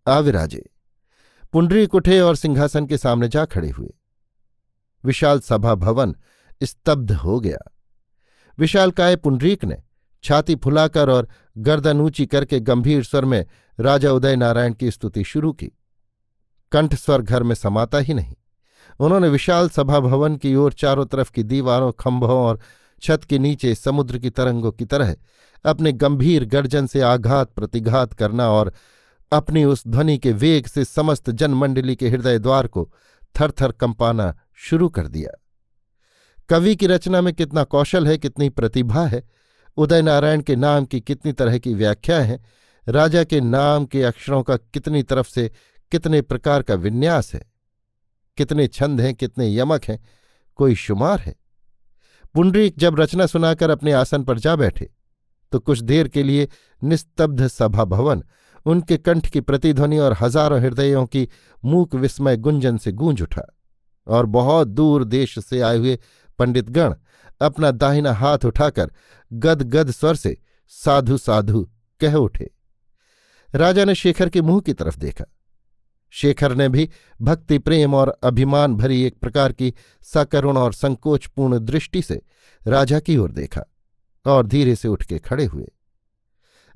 आविराजे 0.06 0.64
पुंडरीक 1.54 1.94
उठे 1.94 2.20
और 2.20 2.36
सिंहासन 2.36 2.86
के 2.86 2.98
सामने 2.98 3.28
जा 3.28 3.44
खड़े 3.44 3.70
हुए। 3.70 3.90
विशाल 5.04 5.40
सभा 5.40 5.74
भवन 5.74 6.16
स्तब्ध 6.62 7.12
हो 7.12 7.40
गया। 7.40 7.72
विशाल 8.58 8.90
काय 8.90 9.16
पुंडरीक 9.16 9.64
ने 9.64 9.76
छाती 10.22 10.56
फुलाकर 10.56 11.10
और 11.10 11.28
गर्दन 11.58 12.00
ऊँची 12.00 12.26
करके 12.26 12.60
गंभीर 12.60 13.04
स्वर 13.04 13.24
में 13.24 13.46
राजा 13.80 14.12
उदय 14.12 14.36
नारायण 14.36 14.74
की 14.74 14.90
स्तुति 14.90 15.24
शुरू 15.24 15.52
की। 15.52 15.66
कंठ 16.72 16.94
स्वर 16.94 17.22
घर 17.22 17.42
में 17.42 17.54
समाता 17.54 17.98
ही 17.98 18.14
नहीं। 18.14 18.34
उन्होंने 19.00 19.28
विशाल 19.28 19.68
सभा 19.68 20.00
भवन 20.00 20.36
की 20.36 20.54
ओर 20.54 20.72
चारों 20.72 21.06
तरफ़ 21.06 21.32
की 21.32 21.42
दीवारों, 21.42 21.92
खंभों 21.92 22.44
और 22.44 22.60
छत 23.02 23.24
के 23.24 23.38
नीचे 23.38 23.74
समुद्र 23.74 24.18
की 24.18 24.30
तरंगों 24.30 24.72
की 24.72 24.84
तरह 24.84 25.16
अपने 25.64 25.92
गंभीर 25.92 26.44
गर्जन 26.44 26.86
से 26.86 27.00
आघात, 27.00 27.50
प्रतिघात 27.50 28.12
करना 28.12 28.50
और 28.50 28.72
अपनी 29.34 29.64
उस 29.64 29.86
ध्वनि 29.86 30.16
के 30.18 30.32
वेग 30.32 30.66
से 30.66 30.84
समस्त 30.84 31.30
जनमंडली 31.30 31.96
के 31.96 32.08
हृदय 32.08 32.38
द्वार 32.38 32.66
को 32.66 32.90
थर 33.34 33.50
थर 33.50 33.72
कंपाना 33.72 34.34
शुरू 34.54 34.88
कर 34.88 35.06
दिया। 35.06 35.30
कवि 36.48 36.74
की 36.76 36.86
रचना 36.86 37.20
में 37.20 37.32
कितना 37.34 37.64
कौशल 37.64 38.06
है, 38.06 38.18
कितनी 38.18 38.48
प्रतिभा 38.48 39.06
है 39.06 39.22
उदय 39.76 40.02
नारायण 40.02 40.42
के 40.42 40.56
नाम 40.56 40.84
की 40.84 41.00
कितनी 41.00 41.32
तरह 41.32 41.58
की 41.58 41.74
व्याख्या 41.74 42.20
है, 42.20 42.40
राजा 42.86 43.24
के 43.24 43.40
नाम 43.40 43.84
के 43.84 44.02
अक्षरों 44.02 44.42
का 44.42 44.56
कितनी 44.56 45.02
तरफ़ 45.02 45.28
से 45.28 45.50
कितने 45.92 46.20
प्रकार 46.22 46.62
का 46.62 46.74
विन्यास 46.74 47.32
है, 47.34 47.42
कितने 48.38 48.66
छंद 48.66 49.00
हैं, 49.00 49.14
कितने 49.14 49.54
यमक 49.56 49.84
हैं, 49.84 49.98
कोई 50.58 50.74
शुमार 50.74 51.20
है। 51.20 51.34
पुंडरीक 52.34 52.78
जब 52.78 53.00
रचना 53.00 53.26
सुनाकर 53.26 53.70
अपने 53.70 53.92
आसन 53.92 54.22
पर 54.24 54.38
जा 54.38 54.54
बैठे 54.56 54.90
तो 55.52 55.58
कुछ 55.58 55.80
देर 55.80 56.08
के 56.08 56.22
लिए 56.22 56.48
निस्तब्ध 56.82 57.46
सभा 57.46 57.84
भवन 57.84 58.22
उनके 58.66 58.96
कंठ 58.96 59.28
की 59.28 59.40
प्रतिध्वनि 59.40 59.98
और 59.98 60.16
हज़ारों 60.20 60.60
हृदयों 60.60 61.06
की 61.06 61.28
मूक 61.64 61.94
विस्मय 61.94 62.36
गुंजन 62.36 62.76
से 62.76 62.92
गूंज 62.92 63.22
उठा 63.22 63.46
और 64.06 64.26
बहुत 64.26 64.68
दूर 64.68 65.04
देश 65.04 65.38
से 65.38 65.60
आए 65.60 65.78
हुए 65.78 65.98
पंडितगण 66.38 66.94
अपना 67.40 67.70
दाहिना 67.70 68.12
हाथ 68.12 68.44
उठाकर 68.44 68.90
गद 69.32 69.62
गद 69.62 69.90
स्वर 69.90 70.14
से, 70.14 70.36
साधु 70.68 71.16
साधु, 71.18 71.68
कह 72.00 72.14
उठे। 72.14 72.50
राजा 73.54 73.84
ने 73.84 73.94
शेखर 73.94 74.28
के 74.28 74.42
मुँह 74.42 74.60
की 74.60 74.72
तरफ़ 74.72 74.98
देखा। 74.98 75.24
शेखर 76.10 76.54
ने 76.54 76.68
भी 76.68 76.88
भक्ति, 77.22 77.58
प्रेम 77.58 77.94
और 77.94 78.18
अभिमान 78.22 78.74
भरी 78.74 79.02
एक 79.02 79.18
प्रकार 79.18 79.52
की 79.52 79.72
सकरुण 80.02 80.56
और 80.56 80.72
संकोचपूर्ण 80.72 81.58
दृष्टि 81.58 82.02
से 82.02 82.22
राजा 82.66 83.00
की 83.00 83.16
ओर 83.16 83.32
देखा 83.32 83.64
और 84.26 84.46
धीरे 84.46 84.74
से 84.76 84.88
उठ 84.88 85.02
के 85.02 85.18
खड़े 85.18 85.44
हुए। 85.44 85.70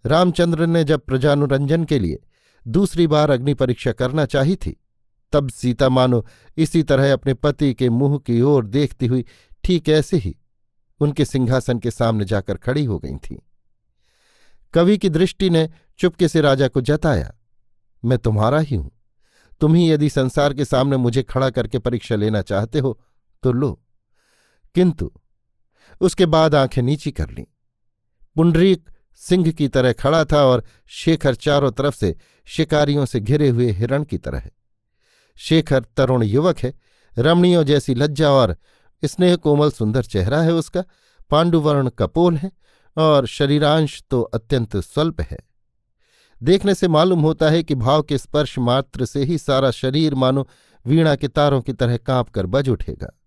रामचंद्र 0.05 0.67
ने 0.67 0.85
जब 0.85 1.01
प्रजानुरंजन 1.01 1.85
के 1.85 1.99
लिए 1.99 2.19
दूसरी 2.67 3.07
बार 3.07 3.31
अग्नि 3.31 3.55
परीक्षा 3.55 3.93
करना 3.93 4.25
चाही 4.27 4.57
थी, 4.57 4.77
तब 5.33 5.49
सीता 5.49 5.89
मानो 5.89 6.25
इसी 6.57 6.83
तरह 6.83 7.13
अपने 7.13 7.35
पति 7.35 7.73
के 7.75 7.89
मुँह 7.91 8.19
की 8.19 8.41
ओर 8.41 8.67
देखती 8.67 9.07
हुई 9.07 9.25
ठीक 9.65 9.89
ऐसे 9.89 10.17
ही 10.17 10.37
उनके 11.01 11.25
सिंहासन 11.25 11.79
के 11.79 11.91
सामने 11.91 12.25
जाकर 12.25 12.57
खड़ी 12.57 12.85
हो 12.85 12.99
गई 12.99 13.17
थी। 13.17 13.39
कवि 14.75 14.99
की 14.99 15.09
दृष्टि 15.09 15.51
ने 15.51 15.69
चुपके 15.99 16.29
से 16.29 16.41
राजा 16.41 16.69
को 16.69 16.81
जताया, 16.81 17.33
मैं 18.05 18.19
तुम्हारा 18.19 18.59
ही 18.59 18.77
हूँ। 18.77 18.91
तुम 19.61 19.75
ही 19.75 19.91
यदि 19.91 20.09
संसार 20.11 20.55
के 20.55 20.65
सामने 20.65 20.97
मुझे 20.97 21.23
खड़ा 21.23 21.51
करके 21.51 21.79
परीक्षा 21.79 22.17
लेना 22.17 22.43
चाहते 22.43 22.79
हो 22.79 22.99
तो 23.43 23.53
लो। 23.53 23.73
किंतु 24.75 25.11
उसके 26.01 26.27
बाद 26.27 26.55
आँखें 26.55 26.83
नीची 26.83 27.11
कर 27.11 27.31
लीं। 27.31 27.45
पुंडरीक 28.37 28.91
सिंह 29.21 29.51
की 29.53 29.69
तरह 29.69 29.93
खड़ा 29.93 30.25
था 30.25 30.45
और 30.45 30.65
शेखर 30.87 31.35
चारों 31.35 31.71
तरफ़ 31.71 31.97
से 31.97 32.17
शिकारियों 32.47 33.07
से 33.07 33.21
घिरे 33.21 33.49
हुए 33.49 33.71
हिरण 33.71 34.05
की 34.05 34.19
तरह 34.19 34.39
है। 34.39 34.51
शेखर 35.37 35.85
तरुण 35.97 36.23
युवक 36.23 36.59
है, 36.59 36.75
रमणियों 37.19 37.65
जैसी 37.65 37.95
लज्जा 37.95 38.31
और 38.31 38.57
स्नेह 39.05 39.37
कोमल 39.37 39.71
सुंदर 39.71 40.03
चेहरा 40.03 40.41
है 40.43 40.53
उसका। 40.53 40.85
पांडुवर्ण 41.31 41.89
कपोल 41.89 42.37
है 42.37 42.53
और 42.97 43.27
शरीरांश 43.27 44.03
तो 44.11 44.23
अत्यंत 44.23 44.77
स्वल्प 44.77 45.21
है। 45.21 45.39
देखने 46.43 46.75
से 46.75 46.89
मालूम 46.89 47.21
होता 47.21 47.51
है 47.51 47.63
कि 47.63 47.75
भाव 47.75 48.03
के 48.03 48.19
स्पर्श 48.19 48.59
मात्र 48.59 49.05
से 49.05 49.25
ही 49.25 49.39
सारा 49.39 49.71
शरीर 49.71 50.15
मानो 50.15 50.49
वीणा 50.87 51.15
के 51.17 51.29
तारों 51.29 51.61
की 51.61 51.73
तरह 51.73 51.97
काँप 51.97 52.29
कर 52.29 52.47
बज 52.47 52.69
उठेगा। 52.69 53.19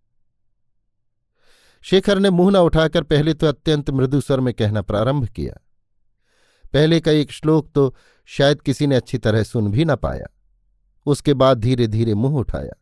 शेखर 1.81 2.19
ने 2.19 2.29
मुँह 2.29 2.51
न 2.51 2.55
उठाकर 2.55 3.03
पहले 3.03 3.33
तो 3.33 3.47
अत्यंत 3.47 3.89
मृदु 3.89 4.21
स्वर 4.21 4.39
में 4.39 4.53
कहना 4.53 4.81
प्रारंभ 4.81 5.25
किया। 5.25 5.53
पहले 6.73 6.99
का 6.99 7.11
एक 7.11 7.31
श्लोक 7.31 7.71
तो 7.75 7.95
शायद 8.25 8.61
किसी 8.61 8.87
ने 8.87 8.95
अच्छी 8.95 9.17
तरह 9.17 9.43
सुन 9.43 9.71
भी 9.71 9.85
न 9.85 9.95
पाया। 9.95 10.25
उसके 11.05 11.33
बाद 11.33 11.57
धीरे 11.57 11.87
धीरे 11.87 12.13
मुँह 12.13 12.35
उठाया। 12.35 12.81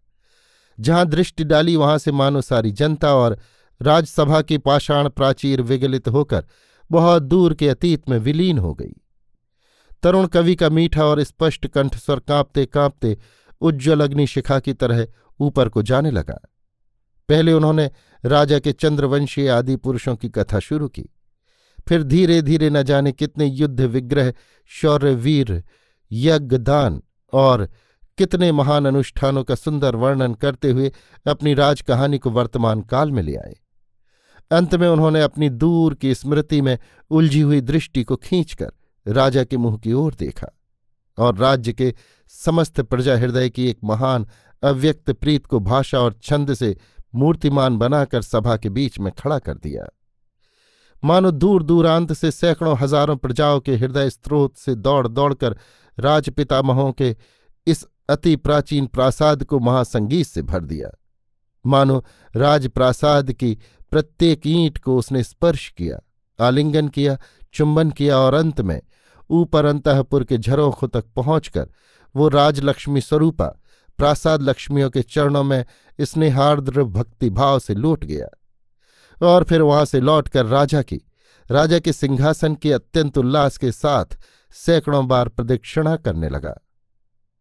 जहाँ 0.80 1.06
दृष्टि 1.06 1.44
डाली, 1.44 1.76
वहाँ 1.76 1.98
से 1.98 2.12
मानो 2.12 2.42
सारी 2.42 2.72
जनता 2.72 3.16
और 3.16 3.40
राजसभा 3.82 4.42
की 4.42 4.58
पाषाण 4.58 5.10
प्राचीर 5.10 5.62
विगलित 5.62 6.08
होकर 6.08 6.46
बहुत 6.92 7.24
दूर 7.24 7.54
के 7.54 7.70
अतीत 7.70 8.10
में 8.10 8.18
विलीन 8.18 8.58
हो 8.58 8.74
गई। 8.74 8.94
तरुण 10.04 10.28
कवि 10.28 10.56
का 10.56 10.70
मीठा 10.70 11.06
और 11.06 11.24
स्पष्ट 11.24 11.68
कंठ 11.68 11.96
स्वर 11.98 12.20
कांपते 12.20 12.66
कांपते 12.66 13.18
उज्ज्वल 13.62 14.02
अग्निशिखा 14.02 14.60
की 14.60 14.74
तरह 14.74 15.08
ऊपर 15.40 15.70
को 15.70 15.82
जाने 15.82 16.12
लगा। 16.12 16.40
पहले 17.30 17.54
उन्होंने 17.54 17.92
राजा 18.26 18.60
के 18.60 18.72
चंद्रवंशी 18.72 19.48
आदि 19.48 19.76
पुरुषों 19.76 20.16
की 20.16 20.30
कथा 20.30 20.60
शुरू 20.60 20.88
की। 20.88 21.06
फिर 21.90 22.04
धीरे 22.04 22.42
धीरे 22.42 22.70
न 22.70 22.84
जाने 22.84 23.12
कितने 23.12 23.46
युद्ध 23.46 23.82
विग्रह 23.82 24.34
शौर्य 24.66 25.14
वीर 25.16 25.64
यज्ञ 26.12 26.58
दान 26.58 27.02
और 27.34 27.70
कितने 28.18 28.52
महान 28.52 28.86
अनुष्ठानों 28.86 29.44
का 29.44 29.56
सुंदर 29.56 29.96
वर्णन 29.96 30.34
करते 30.34 30.72
हुए 30.72 30.92
अपनी 31.28 31.54
राज 31.54 31.82
कहानी 31.82 32.18
को 32.18 32.30
वर्तमान 32.30 32.82
काल 32.82 33.12
में 33.12 33.24
ले 33.24 33.36
आए। 33.36 33.56
अंत 34.52 34.76
में 34.76 34.88
उन्होंने 34.88 35.22
अपनी 35.22 35.50
दूर 35.50 35.94
की 35.94 36.16
स्मृति 36.16 36.62
में 36.62 36.78
उलझी 37.10 37.42
हुई 37.42 37.62
दृष्टि 37.62 38.04
को 38.04 38.16
खींचकर 38.16 38.72
राजा 39.08 39.44
के 39.44 39.58
मुँह 39.58 39.78
की 39.78 39.94
ओर 39.94 40.14
देखा 40.14 40.48
और 41.18 41.36
राज्य 41.36 41.74
के 41.74 41.94
समस्त 42.28 42.82
प्रजा 42.82 43.18
हृदय 43.18 43.50
की 43.50 43.70
एक 43.70 43.78
महान 43.84 44.28
अव्यक्त 44.64 45.12
प्रीत 45.12 45.46
को 45.46 45.60
भाषा 45.60 46.00
और 46.00 46.14
छंद 46.24 46.54
से 46.54 46.78
मूर्तिमान 47.16 47.78
बनाकर 47.78 48.22
सभा 48.22 48.58
के 48.58 48.70
बीच 48.70 49.00
में 49.00 49.14
खड़ा 49.14 49.40
कर 49.40 49.54
दिया। 49.54 49.84
मानो 51.04 51.32
दूर 51.32 51.64
दूरांत 51.64 52.14
से 52.14 52.32
सैकड़ों 52.32 52.78
हज़ारों 52.78 53.16
प्रजाओं 53.18 53.60
के 53.60 53.76
हृदय 53.76 54.10
स्त्रोत 54.10 54.58
से 54.58 54.76
दौड़ 54.76 55.08
दौड़कर 55.08 55.56
राजपितामहों 55.98 56.92
के 56.92 57.16
इस 57.68 57.86
अति 58.10 58.36
प्राचीन 58.36 58.88
प्रासाद 58.88 59.44
को 59.44 59.60
महासंगीत 59.60 60.28
से 60.28 60.42
भर 60.42 60.62
दिया। 60.62 60.90
मानो 61.66 62.04
राजप्रासाद 62.36 63.32
की 63.32 63.58
प्रत्येक 63.92 64.48
ईंट 64.48 64.78
को 64.78 64.98
उसने 64.98 65.24
स्पर्श 65.24 65.68
किया, 65.70 66.00
आलिंगन 66.40 66.88
किया, 66.88 67.18
चुंबन 67.54 67.92
किया 67.92 68.18
और 68.18 68.34
अंत 68.34 68.62
में 68.62 68.82
ऊपर 69.30 69.66
अंतपुर 69.66 70.24
के 70.24 70.38
झरोखों 70.38 70.88
तक 70.88 71.06
पहुंचकर 71.16 71.70
वो 72.16 72.28
राजलक्ष्मी 72.30 73.02
स्वरूपा, 73.02 73.48
प्रासाद 74.00 74.42
लक्ष्मियों 74.42 74.90
के 74.90 75.02
चरणों 75.02 75.44
में 75.44 75.66
स्नेहार्द्र 76.00 76.84
भक्तिभाव 76.84 77.60
से 77.60 77.76
लौट 77.76 78.06
गया। 78.06 78.28
और 79.22 79.44
फिर 79.44 79.62
वहाँ 79.62 79.86
से 79.86 80.00
लौटकर 80.00 80.46
राजा 80.46 80.82
की, 80.82 81.02
राजा 81.52 81.80
के 81.80 81.94
सिंहासन 81.94 82.56
की 82.56 82.72
अत्यंत 82.72 83.18
उल्लास 83.18 83.58
के 83.58 83.72
साथ 83.72 84.18
सैकड़ों 84.52 85.08
बार 85.08 85.30
प्रदक्षिणा 85.30 85.96
करने 85.96 86.30
लगा। 86.30 86.60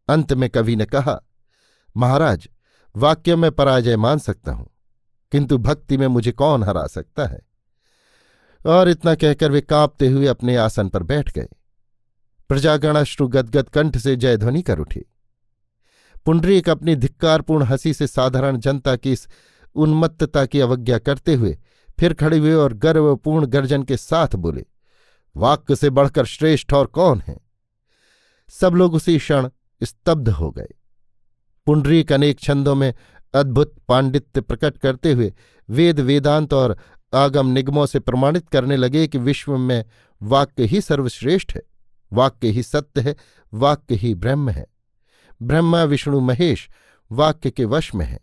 अंत 0.08 0.32
में 0.32 0.49
कवि 0.50 0.76
ने 0.76 0.85
कहा, 0.85 1.20
महाराज, 1.97 2.49
वाक्य 2.97 3.37
में 3.37 3.50
पराजय 3.50 3.97
मान 3.97 4.18
सकता 4.18 4.52
हूँ, 4.52 4.68
किंतु 5.32 5.58
भक्ति 5.58 5.97
में 5.97 6.06
मुझे 6.06 6.32
कौन 6.32 6.62
हरा 6.64 6.87
सकता 6.87 7.26
है? 7.26 7.40
और 8.66 8.88
इतना 8.88 9.14
कहकर 9.14 9.50
वे 9.50 9.61
कांपते 9.61 10.08
हुए 10.08 10.26
अपने 10.26 10.56
आसन 10.56 10.88
पर 10.88 11.02
बैठ 11.02 11.32
गए। 11.32 11.49
प्रजागणाश्रु 12.50 13.28
गदगद 13.28 13.68
कंठ 13.68 13.99
से 13.99 14.16
जयध्वनि 14.16 14.62
कर 14.62 14.78
उठी। 14.78 15.04
पुंडरीक 16.26 16.68
अपनी 16.68 16.94
धिक्कारपूर्ण 16.97 17.64
हँसी 17.64 17.92
से 17.94 18.06
साधारण 18.06 18.56
जनता 18.56 18.97
की 18.97 19.12
इस 19.12 19.28
उन्मत्तता 19.75 20.44
की 20.47 20.61
अवज्ञा 20.61 20.99
करते 20.99 21.35
हुए 21.35 21.58
फिर 21.99 22.14
खड़े 22.14 22.38
हुए 22.38 22.55
और 22.55 22.73
गर्वपूर्ण 22.73 23.47
गर्जन 23.47 23.83
के 23.83 23.97
साथ 23.97 24.37
बोले, 24.37 24.64
वाक्य 25.37 25.76
से 25.76 25.90
बढ़कर 25.90 26.25
श्रेष्ठ 26.25 26.73
और 26.73 26.87
कौन 26.87 27.21
है? 27.21 27.38
सब 28.49 28.75
लोग 28.75 28.95
उसी 28.95 29.19
क्षण 29.19 29.49
स्तब्ध 29.83 30.28
हो 30.28 30.50
गए। 30.50 30.69
पुंडरीक 31.67 32.12
अनेक 32.12 32.40
छंदों 32.40 32.75
में 32.75 32.95
अद्भुत 33.35 33.75
पांडित्य 33.88 34.40
प्रकट 34.40 34.76
करते 34.78 35.12
हुए 35.12 35.33
वेद 35.69 36.00
वेदांत 36.00 36.55
और 36.55 36.76
आगम 37.14 37.47
निगमों 37.47 37.87
से 37.87 37.99
प्रमाणित 37.99 38.49
करने 38.49 38.76
लगे 38.76 39.07
कि 39.09 39.19
विश्व 39.19 39.57
में 39.57 39.85
वाक्य 40.23 40.64
ही 40.64 40.81
सर्वश्रेष्ठ 40.81 41.55
है, 41.55 41.62
वाक्य 42.12 42.49
ही 42.49 42.62
सत्य 42.62 43.00
है, 43.00 43.17
वाक्य 43.55 43.95
ही 43.95 44.14
ब्रह्म 44.14 44.50
है। 44.50 44.67
ब्रह्मा, 45.43 45.85
विष्णु, 45.85 46.21
महेश 46.21 46.69
वाक्य 47.12 47.50
के 47.50 47.64
वश 47.64 47.95
में 47.95 48.07
है, 48.07 48.21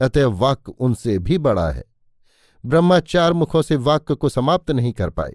अतएव 0.00 0.32
वाक्य 0.32 0.72
उनसे 0.78 1.18
भी 1.18 1.38
बड़ा 1.38 1.70
है। 1.70 1.84
ब्रह्मा 2.64 2.98
चार 3.00 3.32
मुखों 3.32 3.62
से 3.62 3.76
वाक्य 3.76 4.14
को 4.14 4.28
समाप्त 4.28 4.70
नहीं 4.70 4.92
कर 4.92 5.10
पाए। 5.10 5.34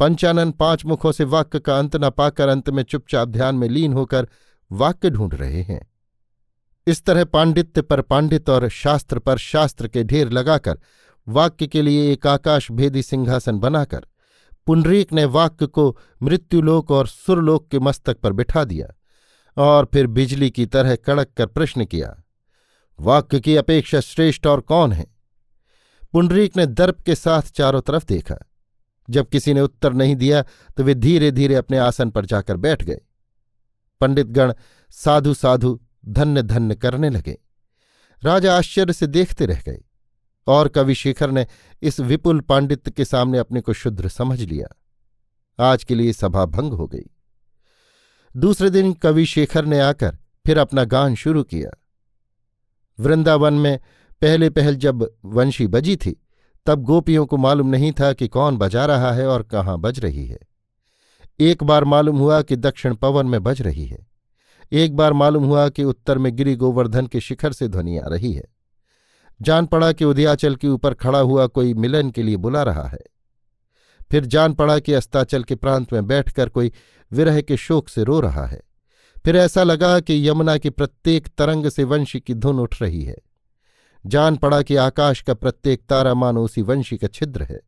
पंचानन 0.00 0.50
पाँच 0.50 0.84
मुखों 0.84 1.12
से 1.12 1.24
वाक्य 1.24 1.58
का 1.58 1.78
अंत 1.78 1.96
न 1.96 2.10
पाकर 2.10 2.48
अंत 2.48 2.70
में 2.70 2.82
चुपचाप 2.82 3.28
ध्यान 3.28 3.54
में 3.54 3.68
लीन 3.68 3.92
होकर 3.92 4.28
वाक्य 4.70 5.10
ढूंढ 5.10 5.34
रहे 5.34 5.62
हैं। 5.62 5.80
इस 6.86 7.02
तरह 7.04 7.24
पांडित्य 7.24 7.82
पर 7.82 8.00
पांडित 8.02 8.50
और 8.50 8.68
शास्त्र 8.68 9.18
पर 9.18 9.38
शास्त्र 9.38 9.88
के 9.88 10.04
ढेर 10.04 10.30
लगाकर 10.30 10.78
वाक्य 11.26 11.66
के 11.66 11.82
लिए 11.82 12.12
एक 12.12 12.26
आकाश 12.26 12.70
भेदी 12.70 13.02
सिंहासन 13.02 13.58
बनाकर 13.58 14.06
पुंडरीक 14.66 15.12
ने 15.12 15.24
वाक्य 15.24 15.66
को 15.66 15.96
मृत्युलोक 16.22 16.90
और 16.90 17.06
सुरलोक 17.06 17.68
के 17.68 17.78
मस्तक 17.78 18.18
पर 18.18 18.32
बिठा 18.32 18.64
दिया 18.64 18.86
और 19.56 19.88
फिर 19.92 20.06
बिजली 20.06 20.50
की 20.50 20.66
तरह 20.66 20.96
कड़क 20.96 21.30
कर 21.36 21.46
प्रश्न 21.46 21.84
किया, 21.84 22.14
वाक्य 22.98 23.40
की 23.40 23.56
अपेक्षा 23.56 24.00
श्रेष्ठ 24.00 24.46
और 24.46 24.60
कौन 24.60 24.92
है? 24.92 25.06
पुंडरीक 26.12 26.56
ने 26.56 26.66
दर्प 26.66 27.00
के 27.00 27.14
साथ 27.14 27.42
चारों 27.42 27.80
तरफ़ 27.80 28.04
देखा। 28.04 28.36
जब 29.10 29.28
किसी 29.28 29.54
ने 29.54 29.60
उत्तर 29.60 29.92
नहीं 29.92 30.16
दिया 30.16 30.42
तो 30.76 30.84
वे 30.84 30.94
धीरे 30.94 31.30
धीरे 31.30 31.54
अपने 31.54 31.78
आसन 31.78 32.10
पर 32.10 32.26
जाकर 32.26 32.56
बैठ 32.56 32.82
गए। 32.84 33.00
पंडितगण 34.00 34.52
साधु 34.90 35.34
साधु 35.34 35.80
धन्य 36.08 36.42
धन्य 36.42 36.74
करने 36.74 37.10
लगे। 37.10 37.38
राजा 38.22 38.56
आश्चर्य 38.56 38.92
से 38.92 39.06
देखते 39.06 39.46
रह 39.46 39.60
गए 39.60 39.80
और 40.46 40.68
कवि 40.68 40.94
शेखर 40.94 41.30
ने 41.30 41.46
इस 41.82 42.00
विपुल 42.00 42.40
पांडित्य 42.40 42.90
के 42.90 43.04
सामने 43.04 43.38
अपने 43.38 43.60
को 43.60 43.72
शुद्र 43.72 44.08
समझ 44.08 44.40
लिया। 44.40 44.68
आज 45.58 45.84
के 45.84 45.94
लिए 45.94 46.12
सभा 46.12 46.44
भंग 46.44 46.72
हो 46.72 46.86
गई। 46.86 47.10
दूसरे 48.36 48.70
दिन 48.70 48.92
कवि 48.92 49.26
शेखर 49.26 49.64
ने 49.64 49.80
आकर 49.80 50.18
फिर 50.46 50.58
अपना 50.58 50.84
गान 50.84 51.14
शुरू 51.14 51.42
किया। 51.42 51.70
वृंदावन 53.00 53.54
में 53.54 53.80
पहले 54.22 54.50
पहल 54.50 54.76
जब 54.76 55.10
वंशी 55.24 55.66
बजी 55.66 55.96
थी, 55.96 56.26
तब 56.66 56.82
गोपियों 56.82 57.26
को 57.26 57.36
मालूम 57.36 57.66
नहीं 57.66 57.92
था 57.92 58.12
कि 58.12 58.28
कौन 58.28 58.56
बजा 58.56 58.86
रहा 58.86 59.12
है 59.12 59.26
और 59.26 59.42
कहाँ 59.42 59.80
बज 59.80 60.00
रही 60.00 60.26
है। 60.26 60.38
एक 61.40 61.62
बार 61.62 61.84
मालूम 61.84 62.18
हुआ 62.18 62.42
कि 62.42 62.56
दक्षिण 62.56 62.94
पवन 62.94 63.26
में 63.26 63.42
बज 63.42 63.62
रही 63.62 63.86
है। 63.86 64.06
एक 64.72 64.96
बार 64.96 65.12
मालूम 65.12 65.44
हुआ 65.44 65.68
कि 65.68 65.84
उत्तर 65.84 66.18
में 66.18 66.36
गिरी 66.36 66.56
गोवर्धन 66.56 67.06
के 67.06 67.20
शिखर 67.20 67.52
से 67.52 67.68
ध्वनि 67.68 67.98
आ 67.98 68.06
रही 68.06 68.32
है। 68.32 68.44
जान 69.42 69.66
पड़ा 69.66 69.92
कि 69.92 70.04
उदयाचल 70.04 70.56
के 70.56 70.68
ऊपर 70.68 70.94
खड़ा 70.94 71.18
हुआ 71.18 71.46
कोई 71.46 71.74
मिलन 71.74 72.10
के 72.10 72.22
लिए 72.22 72.36
बुला 72.36 72.62
रहा 72.62 72.88
है। 72.88 73.00
फिर 74.10 74.26
जान 74.26 74.54
पड़ा 74.54 74.78
कि 74.78 74.92
अस्ताचल 74.92 75.42
के 75.42 75.54
प्रांत 75.54 75.92
में 75.92 76.06
बैठकर 76.06 76.48
कोई 76.48 76.72
विरह 77.12 77.40
के 77.40 77.56
शोक 77.56 77.88
से 77.88 78.04
रो 78.04 78.20
रहा 78.20 78.46
है। 78.46 78.60
फिर 79.24 79.36
ऐसा 79.36 79.62
लगा 79.62 80.00
कि 80.00 80.28
यमुना 80.28 80.56
की 80.56 80.70
प्रत्येक 80.70 81.28
तरंग 81.38 81.68
से 81.68 81.84
वंशी 81.84 82.20
की 82.20 82.34
धुन 82.34 82.58
उठ 82.58 82.82
रही 82.82 83.04
है। 83.04 83.16
जान 84.06 84.36
पड़ा 84.36 84.62
कि 84.62 84.76
आकाश 84.76 85.22
का 85.22 85.34
प्रत्येक 85.34 85.82
तारा 85.88 86.14
मानो 86.14 86.44
उसी 86.44 86.62
वंशी 86.62 86.98
का 86.98 87.06
छिद्र 87.06 87.42
है। 87.42 87.60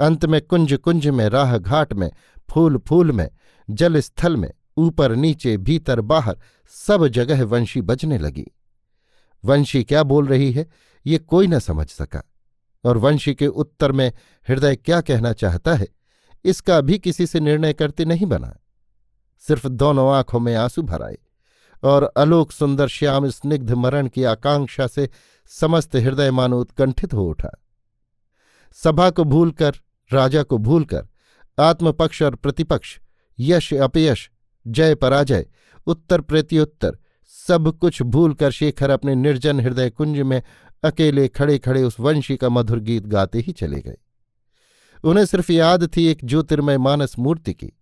अंत 0.00 0.24
में 0.24 0.40
कुंज 0.40 0.74
कुंज 0.74 1.08
में 1.08 1.28
राह 1.28 1.58
घाट 1.58 1.92
में 1.92 2.10
फूल 2.50 2.78
फूल 2.78 3.12
में 3.12 3.30
जल 3.70 4.00
स्थल 4.00 4.36
में 4.36 4.50
ऊपर 4.76 5.14
नीचे 5.16 5.56
भीतर 5.56 6.00
बाहर 6.00 6.38
सब 6.68 7.06
जगह 7.06 7.44
वंशी 7.44 7.80
बजने 7.80 8.18
लगी। 8.18 8.46
वंशी 9.44 9.84
क्या 9.84 10.02
बोल 10.02 10.26
रही 10.26 10.52
है, 10.52 10.66
ये 11.06 11.18
कोई 11.18 11.46
न 11.46 11.58
समझ 11.58 11.88
सका। 11.88 12.22
और 12.84 12.98
वंशी 12.98 13.34
के 13.34 13.46
उत्तर 13.46 13.92
में, 13.92 14.12
हृदय 14.48 14.76
क्या 14.76 15.00
कहना 15.00 15.32
चाहता 15.32 15.74
है, 15.74 15.88
इसका 16.44 16.80
भी 16.80 16.98
किसी 16.98 17.26
से 17.26 17.40
निर्णय 17.40 17.72
करते 17.72 18.04
नहीं 18.04 18.26
बना। 18.26 18.56
सिर्फ़ 19.40 19.68
दोनों 19.68 20.14
आँखों 20.14 20.40
में 20.40 20.54
आँसू 20.54 20.82
भराए 20.82 21.18
और 21.82 22.12
अलोक 22.16 22.52
सुंदर 22.52 22.88
श्याम 22.88 23.28
स्निग्ध 23.28 23.72
मरण 23.72 24.08
की 24.08 24.24
आकांक्षा 24.24 24.86
से 24.86 25.10
समस्त 25.60 25.96
हृदय 25.96 26.30
मानो 26.30 26.60
उत्कंठित 26.60 27.14
हो 27.14 27.24
उठा। 27.24 27.64
सभा 28.72 29.10
को 29.10 29.24
भूलकर, 29.24 29.72
राजा 30.12 30.42
को 30.42 30.58
भूलकर, 30.58 31.08
आत्मपक्ष 31.60 32.22
और 32.22 32.34
प्रतिपक्ष, 32.34 32.98
यश 33.38 33.74
अपयश, 33.74 34.30
जय 34.66 34.94
पराजय, 34.94 35.46
उत्तर 35.86 36.20
प्रत्युत्तर, 36.20 36.98
सब 37.46 37.78
कुछ 37.78 38.02
भूलकर 38.02 38.50
शेखर 38.50 38.90
अपने 38.90 39.14
निर्जन 39.14 39.60
हृदय 39.60 39.90
कुंज 39.90 40.18
में 40.18 40.42
अकेले 40.84 41.28
खड़े 41.28 41.58
खड़े 41.58 41.82
उस 41.82 42.00
वंशी 42.00 42.36
का 42.36 42.48
मधुर 42.48 42.80
गीत 42.80 43.06
गाते 43.06 43.38
ही 43.38 43.52
चले 43.52 43.80
गए। 43.80 43.96
उन्हें 45.04 45.26
सिर्फ़ 45.26 45.52
याद 45.52 45.96
थी 45.96 46.04
एक 46.06 46.18
ज्योतिर्मय 46.24 46.78
मानस 46.78 47.18
मूर्ति 47.18 47.54
की। 47.54 47.72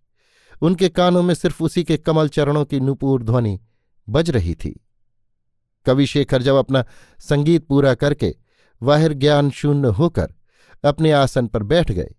उनके 0.61 0.89
कानों 0.89 1.23
में 1.23 1.35
सिर्फ़ 1.35 1.63
उसी 1.63 1.83
के 1.83 1.97
कमल 1.97 2.29
चरणों 2.29 2.65
की 2.65 2.79
नुपुर 2.79 3.23
ध्वनि 3.23 3.59
बज 4.09 4.29
रही 4.29 4.55
थी। 4.55 4.85
कवि 5.85 6.05
शेखर 6.05 6.41
जब 6.41 6.55
अपना 6.55 6.83
संगीत 7.19 7.67
पूरा 7.67 7.93
करके 7.93 8.35
वाहिर 8.81 9.13
ज्ञान 9.13 9.49
शून्य 9.51 9.87
होकर 9.87 10.33
अपने 10.83 11.11
आसन 11.11 11.47
पर 11.47 11.63
बैठ 11.63 11.91
गए, 11.91 12.13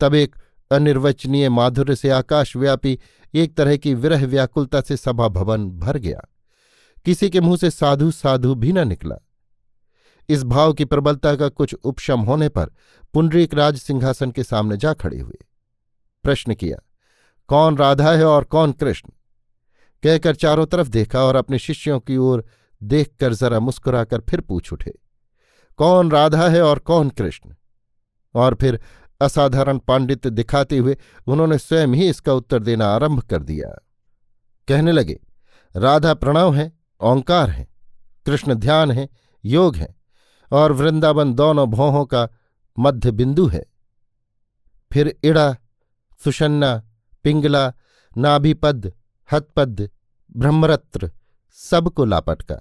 तब 0.00 0.14
एक 0.14 0.36
अनिर्वचनीय 0.70 1.48
माधुर्य 1.48 1.96
से 1.96 2.10
आकाशव्यापी 2.10 2.98
एक 3.34 3.56
तरह 3.56 3.76
की 3.76 3.94
विरह 3.94 4.26
व्याकुलता 4.26 4.80
से 4.80 4.96
सभा 4.96 5.28
भवन 5.28 5.70
भर 5.70 5.96
गया। 5.96 6.20
किसी 7.04 7.30
के 7.30 7.40
मुँह 7.40 7.56
से 7.56 7.70
साधु 7.70 8.10
साधु 8.10 8.54
भी 8.54 8.72
न 8.72 8.86
निकला। 8.88 9.16
इस 10.28 10.42
भाव 10.44 10.72
की 10.72 10.84
प्रबलता 10.84 11.34
का 11.36 11.48
कुछ 11.48 11.74
उपशम 11.74 12.20
होने 12.20 12.48
पर 12.48 12.70
पुंडरीक 13.14 13.54
राज 13.54 13.76
सिंहासन 13.76 14.30
के 14.30 14.42
सामने 14.42 14.76
जा 14.76 14.92
खड़े 14.92 15.18
हुए। 15.18 15.44
प्रश्न 16.24 16.54
किया, 16.54 16.78
कौन 17.48 17.76
राधा 17.76 18.12
है 18.12 18.24
और 18.24 18.44
कौन 18.44 18.72
कृष्ण? 18.72 19.10
कहकर 20.02 20.34
चारों 20.34 20.66
तरफ़ 20.66 20.88
देखा 20.88 21.22
और 21.22 21.36
अपने 21.36 21.58
शिष्यों 21.58 22.00
की 22.00 22.16
ओर 22.16 22.44
देखकर 22.82 23.34
जरा 23.34 23.60
मुस्कुराकर 23.60 24.20
फिर 24.20 24.40
पूछ 24.40 24.72
उठे, 24.72 24.92
कौन 25.78 26.10
राधा 26.10 26.48
है 26.48 26.62
और 26.62 26.78
कौन 26.78 27.10
कृष्ण? 27.10 27.54
और 28.34 28.54
फिर 28.54 28.80
असाधारण 29.20 29.78
पांडित्य 29.78 30.30
दिखाते 30.30 30.78
हुए 30.78 30.96
उन्होंने 31.26 31.58
स्वयं 31.58 31.88
ही 31.88 32.08
इसका 32.08 32.32
उत्तर 32.32 32.62
देना 32.62 32.86
आरंभ 32.86 33.20
कर 33.20 33.42
दिया। 33.42 33.68
कहने 34.68 34.92
लगे, 34.92 35.20
राधा 35.76 36.14
प्रणव 36.14 36.54
है, 36.54 36.72
ओंकार 37.00 37.50
है, 37.50 37.68
कृष्ण 38.26 38.54
ध्यान 38.54 38.90
है, 38.90 39.08
योग 39.44 39.76
है, 39.76 39.94
और 40.52 40.72
वृंदावन 40.72 41.34
दोनों 41.34 41.66
भौहों 41.70 42.04
का 42.04 42.28
मध्य 42.78 43.10
बिंदु 43.10 43.46
है। 43.46 43.64
फिर 44.92 45.14
इड़ा, 45.24 45.56
सुषन्ना, 46.24 46.82
पिंगला, 47.24 47.72
नाभिपद, 48.16 48.92
हतपद, 49.32 49.90
ब्रह्मरत्र, 50.36 51.10
सबको 51.52 52.04
लापटका। 52.04 52.60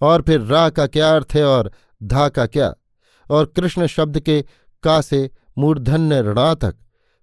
और 0.00 0.22
फिर 0.22 0.40
रा 0.40 0.70
का 0.70 0.86
क्या 0.86 1.14
अर्थ 1.14 1.28
है 1.32 1.44
और 1.44 1.72
धा 2.02 2.28
का 2.28 2.46
क्या? 2.46 2.74
और 3.30 3.46
कृष्ण 3.46 3.86
शब्द 3.86 4.20
के 4.20 4.44
का 4.82 5.00
से 5.00 5.30
मूर्धन्य 5.58 6.22
ऋणा 6.22 6.54
तक, 6.54 6.76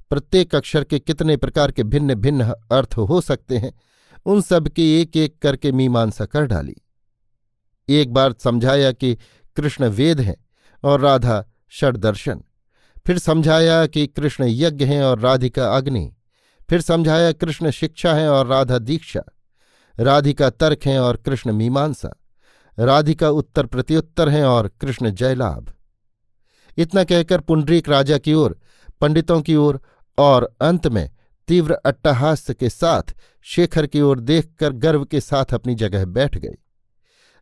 प्रत्येक 0.10 0.56
अक्षर 0.56 0.84
के 0.84 1.00
कितने 1.00 1.38
प्रकार 1.38 1.72
के 1.72 1.84
भिन्न 1.84 2.16
भिन्न 2.16 2.44
अर्थ 2.72 2.98
हो 2.98 3.22
सकते 3.22 3.58
हैं, 3.58 3.74
उन 4.26 4.42
सब 4.42 4.68
की 4.68 5.02
एक 5.02 5.18
एक 5.18 5.40
करके 5.42 5.72
मीमांसा 5.72 6.26
कर 6.26 6.46
डाली। 6.46 6.76
एक 7.90 8.14
बार 8.14 8.36
समझाया 8.40 8.92
कि 8.92 9.18
कृष्ण 9.56 9.88
वेद 9.88 10.20
हैं 10.20 10.46
और 10.84 11.00
राधा 11.00 11.46
षडदर्शन 11.72 12.44
फिर 13.08 13.20
समझाया 13.20 13.86
कि 13.86 14.08
कृष्ण 14.08 14.44
यज्ञ 14.48 14.86
हैं 14.86 15.04
और 15.04 15.20
राधिका 15.20 15.76
अग्नि। 15.76 16.16
फिर 16.70 16.82
समझाया 16.82 17.32
कृष्ण 17.32 17.72
शिक्षा 17.72 18.14
है 18.14 18.30
और 18.30 18.48
राधा 18.48 18.78
दीक्षा। 18.78 19.22
राधिका 20.00 20.50
तर्क 20.50 20.80
हैं 20.86 21.00
और 21.00 21.16
कृष्ण 21.18 21.52
मीमांसा। 21.52 22.25
राधिका 22.80 23.30
उत्तर 23.30 23.66
प्रत्युत्तर 23.66 24.30
हैं 24.30 24.44
और 24.44 24.68
कृष्ण 24.82 25.12
जयलाभ। 25.12 25.74
इतना 26.78 27.04
कहकर 27.04 27.40
पुंडरीक 27.40 27.90
राजा 27.90 28.18
की 28.18 28.34
ओर, 28.34 28.60
पंडितों 29.02 29.42
की 29.42 29.56
ओर 29.56 29.76
और 29.76 29.96
और 30.18 30.56
अंत 30.62 30.88
में 30.88 31.10
तीव्र 31.48 31.74
अट्टहास्य 31.74 32.54
के 32.54 32.70
साथ 32.70 33.16
शेखर 33.42 33.88
की 33.88 34.02
ओर 34.02 34.20
देखकर 34.20 34.72
गर्व 34.72 35.06
के 35.06 35.22
साथ 35.22 35.54
अपनी 35.54 35.76
जगह 35.76 36.06
बैठ 36.06 36.38
गए 36.38 36.56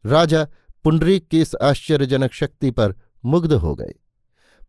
राजा 0.06 0.48
पुंडरीक 0.84 1.28
की 1.28 1.42
इस 1.42 1.56
आश्चर्यजनक 1.56 2.34
शक्ति 2.34 2.72
पर 2.72 2.96
मुग्ध 3.26 3.54
हो 3.54 3.76
गए। 3.76 3.94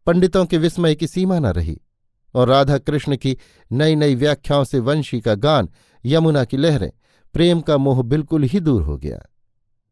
पंडितों 0.07 0.47
के 0.47 0.59
विस्मय 0.59 0.95
की 0.95 1.07
सीमा 1.07 1.39
न 1.39 1.47
रही 1.47 1.81
और 2.35 2.49
राधा 2.49 2.79
कृष्ण 2.79 3.17
की 3.17 3.37
नई 3.73 3.95
नई 3.95 4.15
व्याख्याओं 4.15 4.65
से 4.65 4.79
वंशी 4.79 5.21
का 5.21 5.35
गान, 5.35 5.69
यमुना 6.05 6.45
की 6.45 6.57
लहरें, 6.57 6.93
प्रेम 7.33 7.61
का 7.61 7.77
मोह 7.77 8.03
बिल्कुल 8.03 8.43
ही 8.43 8.61
दूर 8.61 8.83
हो 8.83 8.97
गया। 8.97 9.34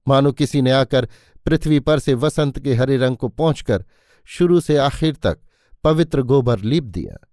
मानो 0.09 0.33
किसी 0.33 0.63
ने 0.63 0.71
आकर 0.71 1.09
पृथ्वी 1.47 1.81
पर 1.81 1.99
से 1.99 2.15
वसंत 2.15 2.59
के 2.59 2.75
हरे 2.75 2.97
रंग 2.97 3.17
को 3.17 3.29
पहुंचकर 3.29 3.85
शुरू 4.25 4.61
से 4.61 4.77
आखिर 4.77 5.15
तक 5.15 5.39
पवित्र 5.85 6.23
गोबर 6.23 6.59
लीप 6.59 6.85
दिया 6.85 7.29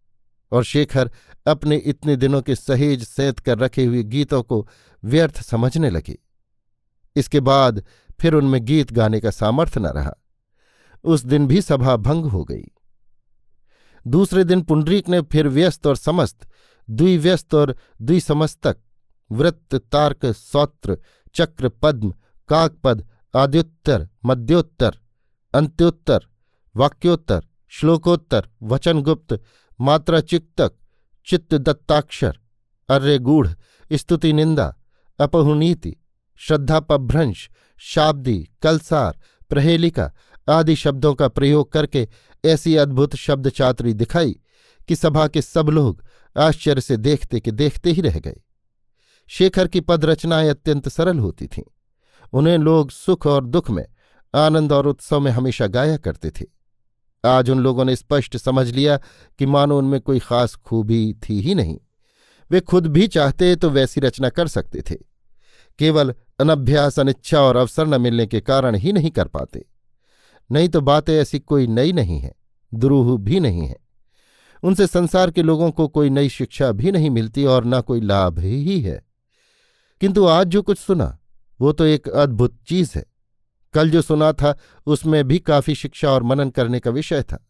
और 0.51 0.63
शेखर 0.63 1.11
अपने 1.47 1.77
इतने 1.77 2.15
दिनों 2.15 2.41
के 2.41 2.55
सहेज 2.55 3.03
सेत 3.03 3.39
कर 3.39 3.57
रखे 3.57 3.85
हुए 3.85 4.03
गीतों 4.03 4.43
को 4.43 4.67
व्यर्थ 5.03 5.41
समझने 5.41 5.89
लगे। 5.89 6.17
इसके 7.15 7.39
बाद 7.39 7.85
फिर 8.21 8.33
उनमें 8.33 8.65
गीत 8.65 8.93
गाने 8.93 9.19
का 9.19 9.31
सामर्थ्य 9.31 9.79
न 9.79 9.85
रहा। 9.85 10.13
उस 11.03 11.25
दिन 11.25 11.47
भी 11.47 11.61
सभा 11.61 11.95
भंग 11.95 12.25
हो 12.25 12.43
गई। 12.43 12.65
दूसरे 14.07 14.43
दिन 14.43 14.61
पुंडरीक 14.61 15.09
ने 15.09 15.21
फिर 15.21 15.47
व्यस्त 15.47 15.87
और 15.87 15.95
समस्त, 15.95 16.47
द्विव्यस्त 16.89 17.55
और 17.55 17.75
द्विसमस्तक, 18.01 18.77
वृत्त, 19.31 19.75
तार्क, 19.75 20.25
सौत्र, 20.25 20.97
चक्र, 21.33 21.69
पद्म 21.69 22.13
काकपद, 22.49 23.07
आद्योत्तर 23.35 24.09
मध्योत्तर 24.25 24.97
अंत्योत्तर, 25.53 26.19
वाक्योत्तर, 26.75 27.45
श्लोकोत्तर, 27.69 28.49
वचनगुप्त 28.63 29.41
मात्राचिक्तक 29.81 30.73
चित्त 31.27 31.55
दत्ताक्षर 31.55 32.39
अर्यगूढ़ 32.89 33.47
स्तुति 33.93 34.33
निंदा 34.33 34.75
अपहुनीति, 35.19 35.95
श्रद्धापभ्रंश, 36.37 37.49
शाब्दी, 37.77 38.49
कलसार, 38.61 39.19
प्रहेलिका 39.49 40.11
आदि 40.49 40.75
शब्दों 40.75 41.13
का 41.13 41.27
प्रयोग 41.27 41.71
करके 41.71 42.07
ऐसी 42.45 42.75
अद्भुत 42.75 43.15
शब्द 43.15 43.49
चातरी 43.49 43.93
दिखाई 43.93 44.39
कि 44.87 44.95
सभा 44.95 45.27
के 45.27 45.41
सब 45.41 45.69
लोग 45.69 46.03
आश्चर्य 46.37 46.81
से 46.81 46.97
देखते 46.97 47.39
के 47.39 47.51
देखते 47.51 47.91
ही 47.91 48.01
रह 48.01 48.19
गए। 48.19 48.41
शेखर 49.27 49.67
की 49.67 49.79
पदरचनाएँ 49.79 50.49
अत्यंत 50.49 50.89
सरल 50.89 51.19
होती 51.19 51.47
थीं। 51.47 51.63
उन्हें 52.33 52.57
लोग 52.57 52.91
सुख 52.91 53.27
और 53.27 53.45
दुख 53.45 53.69
में, 53.69 53.85
आनंद 54.35 54.71
और 54.71 54.87
उत्सव 54.87 55.19
में 55.19 55.31
हमेशा 55.31 55.67
गाया 55.67 55.97
करते 55.97 56.29
थे। 56.29 56.45
आज 57.25 57.49
उन 57.49 57.59
लोगों 57.59 57.85
ने 57.85 57.95
स्पष्ट 57.95 58.37
समझ 58.37 58.71
लिया 58.71 58.97
कि 59.39 59.45
मानो 59.45 59.77
उनमें 59.77 60.01
कोई 60.01 60.19
खास 60.19 60.55
खूबी 60.55 61.13
थी 61.13 61.41
ही 61.41 61.55
नहीं। 61.55 61.79
वे 62.51 62.59
खुद 62.59 62.87
भी 62.87 63.07
चाहते 63.07 63.55
तो 63.55 63.69
वैसी 63.69 64.01
रचना 64.01 64.29
कर 64.29 64.47
सकते 64.47 64.81
थे। 64.81 64.95
केवल 65.79 66.15
अनभ्यास, 66.39 66.99
अनिच्छा 66.99 67.41
और 67.41 67.55
अवसर 67.55 67.87
न 67.87 68.01
मिलने 68.01 68.25
के 68.25 68.41
कारण 68.41 68.75
ही 68.75 68.93
नहीं 68.93 69.11
कर 69.11 69.27
पाते। 69.27 69.65
नहीं 70.51 70.69
तो 70.69 70.81
बातें 70.81 71.13
ऐसी 71.13 71.39
कोई 71.39 71.67
नई 71.67 71.91
नहीं 71.91 72.19
है, 72.19 72.35
द्रूह 72.73 73.17
भी 73.17 73.39
नहीं 73.39 73.67
है। 73.67 73.77
उनसे 74.63 74.87
संसार 74.87 75.31
के 75.31 75.41
लोगों 75.41 75.71
को 75.71 75.87
कोई 75.87 76.09
नई 76.09 76.29
शिक्षा 76.29 76.71
भी 76.71 76.91
नहीं 76.91 77.09
मिलती 77.09 77.45
और 77.45 77.65
न 77.65 77.81
कोई 77.81 78.01
लाभ 78.01 78.39
ही 78.39 78.81
है। 78.81 79.05
किंतु 80.01 80.25
आज 80.25 80.47
जो 80.47 80.61
कुछ 80.61 80.77
सुना 80.77 81.18
वो 81.61 81.71
तो 81.71 81.85
एक 81.85 82.09
अद्भुत 82.09 82.57
चीज़ 82.67 82.91
है। 82.95 83.05
कल 83.73 83.89
जो 83.89 84.01
सुना 84.01 84.31
था, 84.33 84.57
उसमें 84.85 85.27
भी 85.27 85.39
काफ़ी 85.39 85.75
शिक्षा 85.75 86.11
और 86.11 86.23
मनन 86.23 86.49
करने 86.49 86.79
का 86.79 86.91
विषय 86.91 87.21
था। 87.21 87.47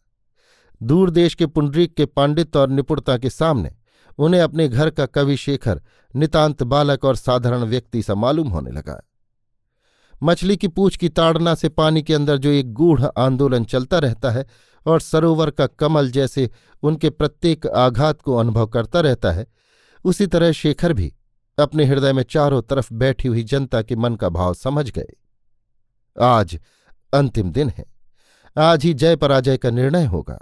दूर 0.84 1.10
देश 1.10 1.36
के 1.36 1.46
पुंडरीक 1.46 1.96
के 1.96 2.06
पांडित्य 2.06 2.60
और 2.60 2.70
निपुणता 2.70 3.18
के 3.18 3.30
सामने, 3.30 3.76
उन्हें 4.18 4.42
अपने 4.42 4.68
घर 4.68 4.90
का 4.90 5.06
कवि 5.06 5.38
शेखर, 5.38 5.82
नितांत 6.16 6.64
बालक 6.64 7.06
और 7.06 7.16
साधारण 7.16 7.64
व्यक्ति 7.64 8.02
सा 8.02 8.16
मालूम 8.16 8.48
होने 8.48 8.72
लगा। 8.72 9.02
मछली 10.24 10.58
की 10.58 10.68
पूछ 10.68 10.98
की 10.98 11.10
ताड़ना 11.10 11.56
से 11.56 11.70
पानी 11.70 12.04
के 12.04 12.14
अंदर 12.14 12.38
जो 12.38 12.50
एक 12.50 12.74
गूढ़ 12.74 13.06
आंदोलन 13.18 13.64
चलता 13.64 14.00
रहता 14.00 14.32
है 14.32 14.46
और 14.86 15.00
सरोवर 15.00 15.50
का 15.50 15.68
कमल 15.68 16.12
जैसे 16.12 16.50
उनके 16.84 17.10
प्रत्येक 17.10 17.68
आघात 17.68 18.22
को 18.22 18.36
अनुभव 18.36 18.68
करता 18.68 19.00
रहता 19.00 19.32
है, 19.32 19.48
उसी 20.06 20.28
तरह 20.28 20.52
शेखर 20.52 20.94
भी 20.94 21.14
अपने 21.60 21.86
हृदय 21.86 22.14
में 22.14 22.24
चारों 22.24 22.62
तरफ़ 22.62 22.94
बैठी 22.94 23.28
हुई 23.28 23.44
जनता 23.44 23.82
के 23.82 23.96
मन 23.96 24.16
का 24.16 24.30
भाव 24.30 24.54
समझ 24.54 24.92
गए। 24.92 25.08
आज 26.22 26.60
अंतिम 27.14 27.52
दिन 27.52 27.70
है। 27.70 27.86
आज 28.58 28.84
ही 28.84 28.94
जय 28.94 29.16
पराजय 29.16 29.58
का 29.58 29.70
निर्णय 29.70 30.06
होगा। 30.06 30.40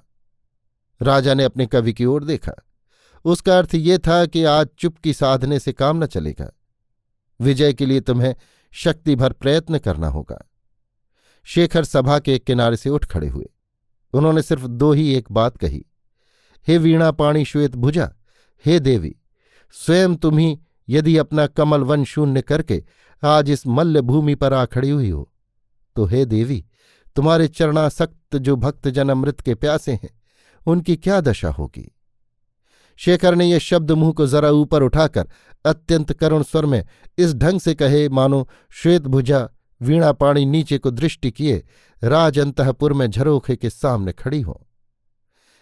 राजा 1.02 1.34
ने 1.34 1.44
अपने 1.44 1.66
कवि 1.66 1.94
की 1.94 2.06
ओर 2.06 2.24
देखा। 2.24 2.54
उसका 3.26 3.58
अर्थ 3.58 3.76
ये 3.76 3.98
था 3.98 4.26
कि 4.26 4.44
आज 4.44 4.68
चुपकी 4.80 5.14
साधने 5.14 5.60
से 5.60 5.74
काम 5.74 6.04
न 6.04 6.06
चलेगा। 6.06 6.52
विजय 7.40 7.74
के 7.74 7.86
लिए 7.86 8.00
तुम्हें 8.00 8.36
शक्ति 8.72 9.16
भर 9.16 9.34
प्रयत्न 9.34 9.78
करना 9.78 10.08
होगा। 10.08 10.50
शेखर 11.44 11.84
सभा 11.84 12.20
के 12.20 12.34
एक 12.34 12.44
किनारे 12.44 12.78
से 12.78 12.90
उठ 12.90 13.06
खड़े 13.06 13.28
हुए। 13.28 13.50
उन्होंने 14.14 14.42
सिर्फ़ 14.42 14.68
दो 14.68 14.94
ही 14.94 15.16
एक 15.16 15.32
बात 15.32 15.58
कही। 15.58 15.86
हे 16.68 16.78
वीणा 16.78 17.12
पाणी 17.12 17.46
श्वेत 17.46 17.76
भुजा, 17.76 18.16
हे 18.66 18.80
देवी, 18.80 19.16
स्वयं 19.72 20.16
तुम्ही 20.16 20.62
यदि 20.90 21.18
अपना 21.18 21.48
कमल 21.48 21.82
वन 21.82 22.04
शून्य 22.04 22.42
करके 22.42 22.84
आज 23.24 23.50
इस 23.50 23.68
मल्ल 23.68 24.02
भूमि 24.02 24.36
पर 24.36 24.54
आ 24.54 24.66
खड़ी 24.66 24.90
हुई 24.90 25.10
हो 25.10 25.30
तो 25.96 26.06
हे 26.06 26.26
देवी, 26.26 26.66
तुम्हारे 27.16 27.48
चरणासक्त 27.48 28.36
जो 28.36 28.56
भक्तजन 28.56 29.10
अमृत 29.10 29.40
के 29.42 29.56
प्यासे 29.56 29.92
हैं, 29.94 30.10
उनकी 30.68 30.96
क्या 30.96 31.22
दशा 31.22 31.50
होगी? 31.50 31.92
शेखर 33.00 33.36
ने 33.36 33.46
यह 33.46 33.60
शब्द 33.60 33.92
मुँह 33.92 34.12
को 34.12 34.28
जरा 34.28 34.50
ऊपर 34.50 34.84
उठाकर 34.84 35.30
अत्यंत 35.66 36.14
करुण 36.14 36.44
स्वर 36.44 36.66
में 36.66 36.84
इस 37.18 37.34
ढंग 37.36 37.60
से 37.60 37.74
कहे, 37.76 38.08
मानो 38.10 38.48
श्वेत 38.72 39.02
भुजा 39.02 39.48
वीणा 39.82 40.12
पाणी 40.12 40.46
नीचे 40.46 40.78
को 40.78 40.92
दृष्टि 40.92 41.32
किए 41.32 41.64
राज 42.04 42.40
अंतपुर 42.40 42.94
में 42.94 43.08
झरोखे 43.08 43.56
के 43.56 43.70
सामने 43.70 44.12
खड़ी 44.12 44.42
हो। 44.42 44.68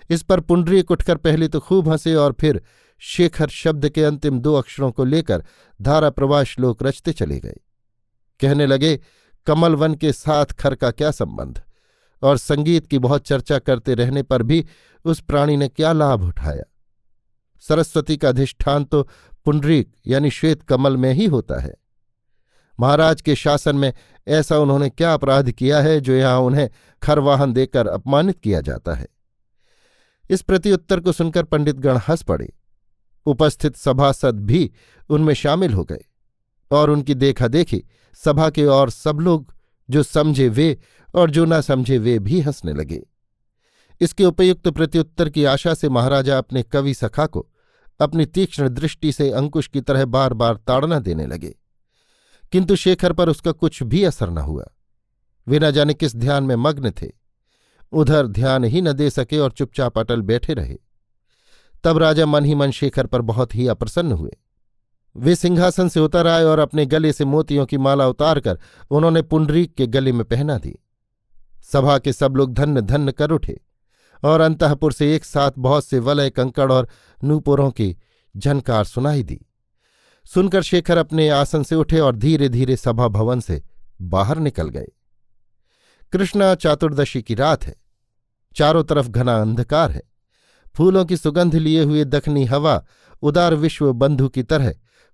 इस 0.09 0.23
पर 0.23 0.39
पुंडरी 0.39 0.81
उठकर 0.81 1.17
पहले 1.17 1.47
तो 1.47 1.59
खूब 1.59 1.89
हंसे 1.89 2.15
और 2.15 2.35
फिर 2.39 2.61
शेखर 2.97 3.49
शब्द 3.49 3.89
के 3.89 4.03
अंतिम 4.03 4.39
दो 4.39 4.53
अक्षरों 4.53 4.91
को 4.91 5.05
लेकर 5.05 5.43
धारा 5.81 6.09
प्रवाह 6.09 6.43
श्लोक 6.43 6.83
रचते 6.83 7.13
चले 7.13 7.39
गए। 7.39 7.55
कहने 8.39 8.65
लगे 8.65 8.99
कमल 9.47 9.75
वन 9.75 9.95
के 9.95 10.13
साथ 10.13 10.45
खर 10.45 10.75
का 10.75 10.91
क्या 10.91 11.11
संबंध? 11.11 11.61
और 12.23 12.37
संगीत 12.37 12.87
की 12.87 12.99
बहुत 12.99 13.27
चर्चा 13.27 13.59
करते 13.59 13.93
रहने 13.93 14.23
पर 14.23 14.43
भी 14.43 14.65
उस 15.05 15.19
प्राणी 15.19 15.57
ने 15.57 15.67
क्या 15.67 15.93
लाभ 15.93 16.23
उठाया? 16.23 16.63
सरस्वती 17.59 18.17
का 18.17 18.29
अधिष्ठान 18.29 18.83
तो 18.83 19.09
पुंडरीक 19.45 19.93
यानी 20.07 20.31
श्वेत 20.31 20.63
कमल 20.63 20.97
में 20.97 21.13
ही 21.13 21.25
होता 21.25 21.61
है। 21.61 21.73
महाराज 22.79 23.21
के 23.21 23.35
शासन 23.35 23.75
में 23.75 23.93
ऐसा 24.27 24.57
उन्होंने 24.57 24.89
क्या 24.89 25.13
अपराध 25.13 25.51
किया 25.51 25.81
है 25.81 26.01
जो 26.01 26.13
यहाँ 26.13 26.39
उन्हें 26.39 26.69
खरवाहन 27.01 27.53
देकर 27.53 27.87
अपमानित 27.87 28.39
किया 28.39 28.61
जाता 28.61 28.93
है? 28.93 29.07
इस 30.29 30.41
प्रत्युत्तर 30.41 30.99
को 30.99 31.11
सुनकर 31.11 31.43
पंडित 31.43 31.75
गण 31.75 31.97
हंस 31.97 32.23
पड़े। 32.23 32.53
उपस्थित 33.25 33.75
सभासद 33.75 34.39
भी 34.39 34.71
उनमें 35.09 35.33
शामिल 35.33 35.73
हो 35.73 35.83
गए 35.83 36.05
और 36.71 36.89
उनकी 36.89 37.13
देखा 37.13 37.47
देखी 37.47 37.83
सभा 38.13 38.49
के 38.49 38.65
और 38.65 38.89
सब 38.89 39.19
लोग 39.19 39.55
जो 39.89 40.03
समझे 40.03 40.49
वे 40.49 40.79
और 41.15 41.31
जो 41.31 41.45
ना 41.45 41.61
समझे 41.61 41.97
वे 41.97 42.19
भी 42.19 42.41
हंसने 42.41 42.73
लगे। 42.73 43.03
इसके 44.01 44.25
उपयुक्त 44.25 44.67
प्रत्युत्तर 44.67 45.29
की 45.29 45.45
आशा 45.45 45.73
से 45.73 45.89
महाराजा 45.89 46.37
अपने 46.37 46.63
कवि 46.63 46.93
सखा 46.93 47.25
को 47.25 47.49
अपनी 47.99 48.25
तीक्ष्ण 48.25 48.69
दृष्टि 48.69 49.11
से 49.11 49.31
अंकुश 49.31 49.67
की 49.67 49.81
तरह 49.81 50.05
बार 50.05 50.33
बार 50.33 50.55
ताड़ना 50.55 50.99
देने 50.99 51.25
लगे। 51.25 51.55
किंतु 52.51 52.75
शेखर 52.75 53.13
पर 53.13 53.29
उसका 53.29 53.51
कुछ 53.51 53.83
भी 53.83 54.03
असर 54.03 54.29
न 54.29 54.37
हुआ। 54.37 54.65
वे 55.47 55.59
न 55.59 55.71
जाने 55.71 55.93
किस 55.93 56.15
ध्यान 56.15 56.43
में 56.43 56.55
मग्न 56.55 56.91
थे। 56.91 57.11
उधर 57.91 58.27
ध्यान 58.27 58.63
ही 58.63 58.81
न 58.81 58.93
दे 58.93 59.09
सके 59.09 59.37
और 59.37 59.51
चुपचाप 59.51 59.99
अटल 59.99 60.21
बैठे 60.21 60.53
रहे। 60.53 60.77
तब 61.85 61.97
राजा 61.97 62.25
मन 62.25 62.45
ही 62.45 62.55
मन 62.55 62.71
शेखर 62.71 63.05
पर 63.05 63.21
बहुत 63.21 63.55
ही 63.55 63.67
अप्रसन्न 63.67 64.11
हुए। 64.11 64.31
वे 65.17 65.35
सिंहासन 65.35 65.89
से 65.89 65.99
उतर 65.99 66.27
आए 66.27 66.43
और 66.43 66.59
अपने 66.59 66.85
गले 66.85 67.13
से 67.13 67.25
मोतियों 67.25 67.65
की 67.65 67.77
माला 67.77 68.07
उतारकर 68.07 68.59
उन्होंने 68.91 69.21
पुंडरीक 69.21 69.75
के 69.75 69.87
गले 69.87 70.11
में 70.11 70.25
पहना 70.25 70.57
दी। 70.57 70.79
सभा 71.61 71.97
के 71.97 72.13
सब 72.13 72.35
लोग 72.35 72.53
धन्य 72.53 72.81
धन्य 72.81 73.11
कर 73.11 73.31
उठे 73.31 73.61
और 74.23 74.41
अंतपुर 74.41 74.93
से 74.93 75.15
एक 75.15 75.25
साथ 75.25 75.51
बहुत 75.57 75.85
से 75.85 75.99
वलय, 75.99 76.29
कंकड़ 76.29 76.71
और 76.71 76.89
नूपुरों 77.23 77.71
की 77.71 77.97
झनकार 78.37 78.83
सुनाई 78.83 79.23
दी। 79.23 79.45
सुनकर 80.25 80.61
शेखर 80.61 80.97
अपने 80.97 81.29
आसन 81.29 81.63
से 81.63 81.75
उठे 81.75 81.99
और 81.99 82.15
धीरे 82.15 82.49
धीरे 82.49 82.75
सभा 82.75 83.07
भवन 83.07 83.39
से 83.39 83.63
बाहर 84.01 84.37
निकल 84.37 84.69
गए। 84.69 84.87
कृष्णा 86.11 86.55
चातुर्दशी 86.55 87.21
की 87.21 87.35
रात 87.35 87.63
है। 87.63 87.75
चारों 88.55 88.83
तरफ़ 88.83 89.07
घना 89.07 89.41
अंधकार 89.41 89.91
है। 89.91 90.14
फूलों 90.75 91.05
की 91.05 91.17
सुगंध 91.17 91.55
लिए 91.55 91.83
हुए 91.83 92.03
दखनी 92.05 92.45
हवा 92.45 92.83
उदार 93.23 93.53
विश्व 93.55 93.91
बंधु 93.93 94.29
की 94.29 94.43
तरह 94.43 94.73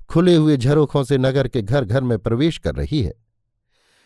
खुले 0.09 0.35
हुए 0.35 0.57
झरोखों 0.57 1.03
से 1.03 1.17
नगर 1.17 1.47
के 1.47 1.61
घर 1.61 1.85
घर 1.85 2.03
में 2.03 2.17
प्रवेश 2.19 2.57
कर 2.57 2.75
रही 2.75 3.01
है। 3.01 3.13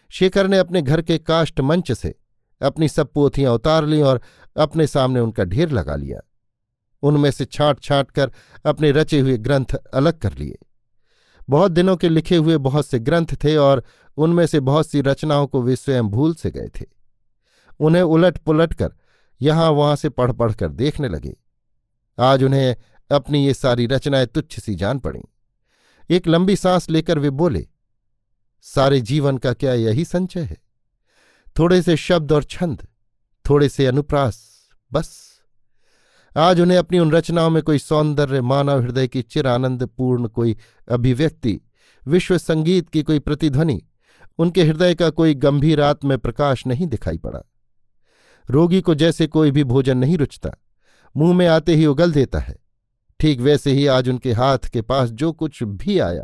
शेखर 0.10 0.48
ने 0.48 0.58
अपने 0.58 0.82
घर 0.82 1.02
के 1.02 1.18
काष्ट 1.18 1.62
मंच 1.62 1.92
से 1.92 2.16
अपनी 2.62 2.88
सब 2.90 3.12
पोथियाँ 3.14 3.54
उतार 3.54 3.86
लीं 3.86 4.02
और 4.04 4.22
अपने 4.58 4.88
सामने 4.88 5.20
उनका 5.20 5.44
ढेर 5.44 5.70
लगा 5.70 5.96
लिया। 5.96 6.20
उनमें 7.04 7.32
से 7.32 7.46
छांट 7.46 7.80
छांट 7.80 8.12
कर 8.12 8.32
अपने 8.66 8.92
रचे 8.92 9.20
हुए 9.20 9.38
ग्रंथ 9.38 9.76
अलग 9.94 10.20
कर 10.20 10.34
लिए। 10.34 10.58
बहुत 11.50 11.72
दिनों 11.72 11.96
के 11.96 12.10
लिखे 12.10 12.36
हुए 12.36 12.58
बहुत 12.58 12.86
से 12.86 13.00
ग्रंथ 13.00 13.36
थे 13.44 13.56
और 13.58 13.84
उनमें 14.18 14.46
से 14.46 14.60
बहुत 14.60 14.88
सी 14.88 15.02
रचनाओं 15.02 15.48
को 15.48 15.62
वे 15.62 15.76
स्वयं 15.76 16.04
भूल 16.04 16.34
से 16.34 16.52
गए 16.52 16.70
थे। 16.80 16.86
उन्हें 17.80 18.04
उलट 18.04 18.38
पुलट 18.38 18.74
कर 18.74 18.94
यहाँ 19.42 19.70
वहाँ 19.72 19.96
से 19.96 20.10
पढ़ 20.10 20.32
पढ़ 20.32 20.54
कर 20.54 20.70
देखने 20.70 21.10
लगे। 21.10 21.36
आज 22.20 22.44
उन्हें 22.44 22.76
अपनी 23.12 23.46
ये 23.46 23.54
सारी 23.54 23.86
रचनाएँ 23.86 24.26
तुच्छ 24.26 24.60
सी 24.60 24.76
जान 24.76 25.00
पड़ी। 25.00 25.22
एक 26.10 26.28
लंबी 26.28 26.56
सांस 26.56 26.90
लेकर 26.90 27.20
वे 27.20 27.30
बोले, 27.30 27.68
सारे 28.62 29.02
जीवन 29.02 29.38
का 29.38 29.54
क्या 29.54 29.74
यही 29.74 30.06
संचय 30.06 30.42
है? 30.42 30.58
थोड़े 31.60 31.82
से 31.82 31.96
शब्द 31.96 32.32
और 32.32 32.44
छंद, 32.44 32.88
थोड़े 33.50 33.70
से 33.70 33.86
अनुप्रास, 33.86 34.70
बस। 34.94 35.40
आज 36.38 36.62
उन्हें 36.62 36.78
अपनी 36.78 37.00
उन 37.00 37.12
रचनाओं 37.12 37.50
में 37.50 37.64
कोई 37.64 37.78
सौंदर्य, 37.78 38.42
मानव 38.42 38.82
हृदय 38.82 39.08
की 39.08 39.22
चिर 39.22 39.48
आनंदपूर्ण 39.48 40.28
कोई 40.28 40.58
अभिव्यक्ति, 40.92 41.62
विश्व 42.08 42.38
संगीत 42.38 42.90
की 42.90 43.04
कोई 43.04 43.20
प्रतिध्वनि, 43.20 43.82
उनके 44.38 44.64
हृदय 44.64 44.96
का 44.96 45.10
कोई 45.10 45.34
गंभीर 45.34 45.82
आत्म 45.82 46.18
प्रकाश 46.18 46.68
नहीं 46.68 46.88
दिखाई 46.88 47.18
पड़ा। 47.18 47.40
रोगी 48.50 48.82
को 48.82 48.96
जैसे 48.96 49.28
कोई 49.28 49.52
भी 49.52 49.64
भोजन 49.64 49.98
नहीं 49.98 50.18
रुचता। 50.18 50.52
मुँह 51.18 51.34
में 51.34 51.48
आते 51.48 51.76
ही 51.76 51.86
उगल 51.86 52.12
देता 52.12 52.40
है। 52.40 52.56
ठीक 53.20 53.40
वैसे 53.40 53.72
ही 53.72 53.88
आज 53.88 54.10
उनके 54.10 54.34
हाथ 54.34 54.58
के 54.58 54.82
पास 54.82 55.10
जो 55.10 55.32
कुछ 55.32 55.64
भी 55.64 56.00
आया, 56.00 56.24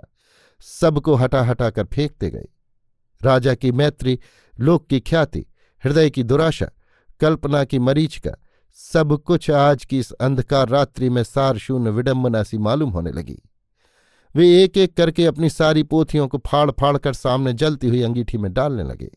सबको 0.59 1.15
हटा 1.15 1.43
हटा 1.43 1.69
कर 1.69 1.85
फेंकते 1.85 2.29
गए। 2.29 2.47
राजा 3.23 3.53
की 3.53 3.71
मैत्री, 3.71 4.19
लोक 4.59 4.87
की 4.87 4.99
ख्याति, 4.99 5.45
हृदय 5.83 6.09
की 6.09 6.23
दुराशा, 6.23 6.69
कल्पना 7.19 7.63
की 7.63 7.79
मरीचिका 7.79 8.31
सब 8.73 9.17
कुछ 9.17 9.51
आज 9.51 9.85
की 9.85 9.99
इस 9.99 10.11
अंधकार 10.11 10.69
रात्रि 10.69 11.09
में 11.09 11.23
सार 11.23 11.57
शून्य 11.57 11.89
विडम्बना 11.89 12.43
सी 12.43 12.57
मालूम 12.57 12.89
होने 12.89 13.11
लगी। 13.11 13.39
वे 14.35 14.63
एक 14.63 14.77
एक 14.77 14.97
करके 14.97 15.25
अपनी 15.25 15.49
सारी 15.49 15.83
पोथियों 15.83 16.27
को 16.27 16.37
फाड़ 16.37 16.71
फाड़ 16.71 16.97
कर 16.97 17.13
सामने 17.13 17.53
जलती 17.53 17.87
हुई 17.87 18.01
अंगीठी 18.01 18.37
में 18.37 18.53
डालने 18.53 18.83
लगे। 18.83 19.09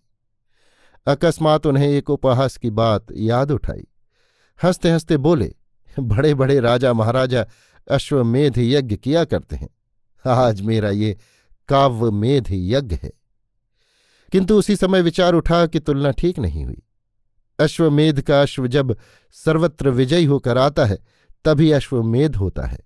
अकस्मात 1.06 1.66
उन्हें 1.66 1.88
एक 1.88 2.10
उपहास 2.10 2.56
की 2.56 2.70
बात 2.70 3.06
याद 3.12 3.50
उठाई। 3.50 3.87
हँसते 4.62 4.90
हँसते 4.90 5.16
बोले 5.16 5.54
बड़े 6.00 6.35
बड़े 6.35 6.61
राजा 6.61 6.92
महाराजा 6.92 7.46
अश्वमेध 7.90 8.59
यज्ञ 8.59 8.96
किया 8.96 9.24
करते 9.24 9.57
हैं। 9.57 9.68
आज 10.26 10.61
मेरा 10.61 10.90
ये 10.90 11.18
काव्यमेध 11.68 12.46
यज्ञ 12.50 12.98
है। 13.02 13.12
किंतु 14.33 14.59
उसी 14.59 14.76
समय 14.76 15.02
विचार 15.02 15.35
उठा 15.35 15.66
कि 15.66 15.80
तुलना 15.80 16.11
ठीक 16.11 16.38
नहीं 16.38 16.64
हुई। 16.64 16.83
अश्वमेध 17.61 18.22
का 18.22 18.42
अश्व 18.42 18.66
जब 18.66 18.96
सर्वत्र 19.33 19.90
विजयी 19.90 20.24
होकर 20.24 20.59
आता 20.59 20.85
है, 20.85 20.98
तभी 21.44 21.70
अश्वमेध 21.70 22.37
होता 22.37 22.66
है। 22.66 22.78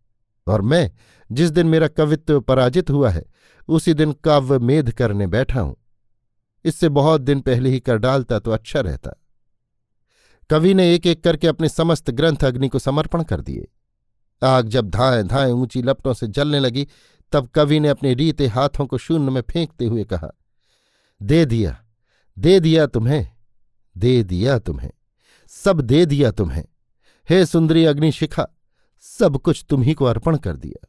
और 0.47 0.62
मैं 0.62 0.92
जिस 1.33 1.51
दिन 1.51 1.66
मेरा 1.66 1.88
कवित्व 1.88 2.40
पराजित 2.40 2.90
हुआ 2.90 3.11
है, 3.11 3.25
उसी 3.68 3.94
दिन 3.94 4.12
काव्यमेध 4.12 4.90
करने 4.90 5.27
बैठा 5.27 5.61
हूँ। 5.61 5.77
इससे 6.64 6.88
बहुत 6.88 7.21
दिन 7.21 7.40
पहले 7.40 7.71
ही 7.71 7.81
कर 7.81 7.97
डालता 7.97 8.38
तो 8.38 8.51
अच्छा 8.51 8.81
रहता। 8.81 9.11
कवि 10.51 10.75
ने 10.75 10.93
एक 10.95 11.07
एक 11.07 11.23
करके 11.25 11.47
अपने 11.47 11.69
समस्त 11.69 12.11
ग्रंथ 12.11 12.45
अग्नि 12.45 12.69
को 12.69 12.79
समर्पण 12.79 13.23
कर 13.23 13.41
दिए। 13.41 13.67
आग 14.43 14.69
जब 14.69 14.89
धाएँ 14.91 15.23
धाएँ 15.25 15.53
ऊँची 15.53 15.83
लपटों 15.83 16.15
से 16.15 16.27
जलने 16.27 16.61
लगी, 16.61 16.87
तब 17.33 17.47
कवि 17.47 17.81
ने 17.81 17.89
अपने 17.89 18.15
रीते 18.15 18.47
हाथों 18.47 18.87
को 18.87 18.99
शून्य 18.99 19.31
में 19.31 19.41
फेंकते 19.43 19.85
हुए 19.85 20.05
कहा, 20.05 20.29
दे 21.21 21.45
दिया 21.47 21.77
दे 22.37 22.59
दिया 22.61 22.87
तुम्हें, 22.87 23.29
दे 23.97 24.23
दिया 24.23 24.59
तुम्हें, 24.59 24.91
सब 25.53 25.81
दे 25.81 26.05
दिया 26.07 26.31
तुम्हें। 26.31 26.65
हे 27.29 27.45
सुंदरी 27.47 27.85
अग्निशिखा, 27.85 28.47
सब 29.01 29.37
कुछ 29.37 29.65
तुम्ही 29.69 29.95
को 29.95 30.05
अर्पण 30.05 30.37
कर 30.37 30.57
दिया। 30.57 30.87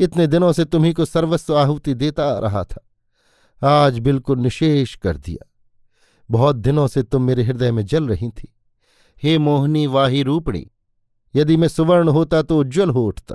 इतने 0.00 0.26
दिनों 0.26 0.52
से 0.52 0.64
तुम्ही 0.64 0.92
को 0.92 1.04
सर्वस्व 1.04 1.58
आहुति 1.58 1.94
देता 1.94 2.28
आ 2.28 2.38
रहा 2.38 2.64
था, 2.64 2.84
आज 3.62 3.98
बिल्कुल 3.98 4.38
निशेष 4.38 4.94
कर 4.94 5.16
दिया। 5.16 5.50
बहुत 6.28 6.56
दिनों 6.56 6.86
से 6.86 7.02
तुम 7.02 7.22
मेरे 7.22 7.42
हृदय 7.42 7.72
में 7.72 7.84
जल 7.86 8.08
रही 8.08 8.28
थी। 8.30 8.54
हे 9.22 9.36
मोहनी 9.38 9.86
वाही 9.86 10.22
रूपणी, 10.22 10.66
यदि 11.34 11.56
मैं 11.56 11.68
सुवर्ण 11.68 12.08
होता 12.08 12.42
तो 12.42 12.58
उज्ज्वल 12.60 12.90
हो 12.90 13.06
उठता, 13.06 13.34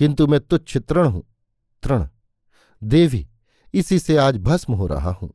किंतु 0.00 0.26
मैं 0.26 0.40
तुच्छ 0.40 0.76
तृण 0.78 1.06
हूँ, 1.06 1.22
तृण। 1.82 2.06
देवी, 2.82 3.26
इसी 3.74 3.98
से 3.98 4.16
आज 4.16 4.38
भस्म 4.38 4.72
हो 4.72 4.86
रहा 4.86 5.10
हूँ। 5.12 5.32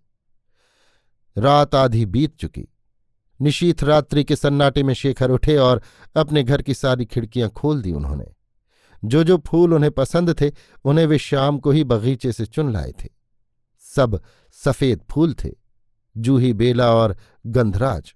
रात 1.35 1.75
आधी 1.75 2.05
बीत 2.05 2.35
चुकी। 2.35 2.67
निशीथ 3.39 3.83
रात्रि 3.83 4.23
के 4.23 4.35
सन्नाटे 4.35 4.83
में 4.83 4.93
शेखर 4.93 5.31
उठे 5.31 5.57
और 5.57 5.81
अपने 6.15 6.43
घर 6.43 6.61
की 6.61 6.73
सारी 6.73 7.05
खिड़कियाँ 7.05 7.49
खोल 7.49 7.81
दी 7.81 7.91
उन्होंने। 7.91 8.25
जो 9.03 9.23
जो 9.23 9.37
फूल 9.47 9.73
उन्हें 9.73 9.91
पसंद 9.91 10.35
थे, 10.41 10.51
उन्हें 10.85 11.05
वे 11.05 11.17
शाम 11.17 11.57
को 11.59 11.71
ही 11.71 11.83
बगीचे 11.83 12.31
से 12.31 12.45
चुन 12.45 12.71
लाए 12.73 12.91
थे। 13.03 13.09
सब 13.85 14.19
सफ़ेद 14.57 15.01
फूल 15.11 15.33
थे, 15.33 15.49
जूही 16.15 16.53
बेला 16.53 16.93
और 16.93 17.15
गंधराज। 17.45 18.13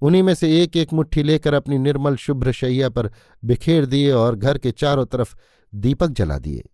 उन्हीं 0.00 0.22
में 0.22 0.34
से 0.34 0.62
एक 0.62 0.76
एक 0.76 0.92
मुट्ठी 0.92 1.22
लेकर 1.22 1.54
अपनी 1.54 1.78
निर्मल 1.78 2.16
शुभ्र 2.16 2.52
शैया 2.52 2.88
पर 2.88 3.10
बिखेर 3.44 3.86
दिए 3.86 4.12
और 4.12 4.36
घर 4.36 4.58
के 4.58 4.70
चारों 4.70 5.06
तरफ़ 5.06 5.36
दीपक 5.74 6.08
जला 6.08 6.38
दिए। 6.38 6.64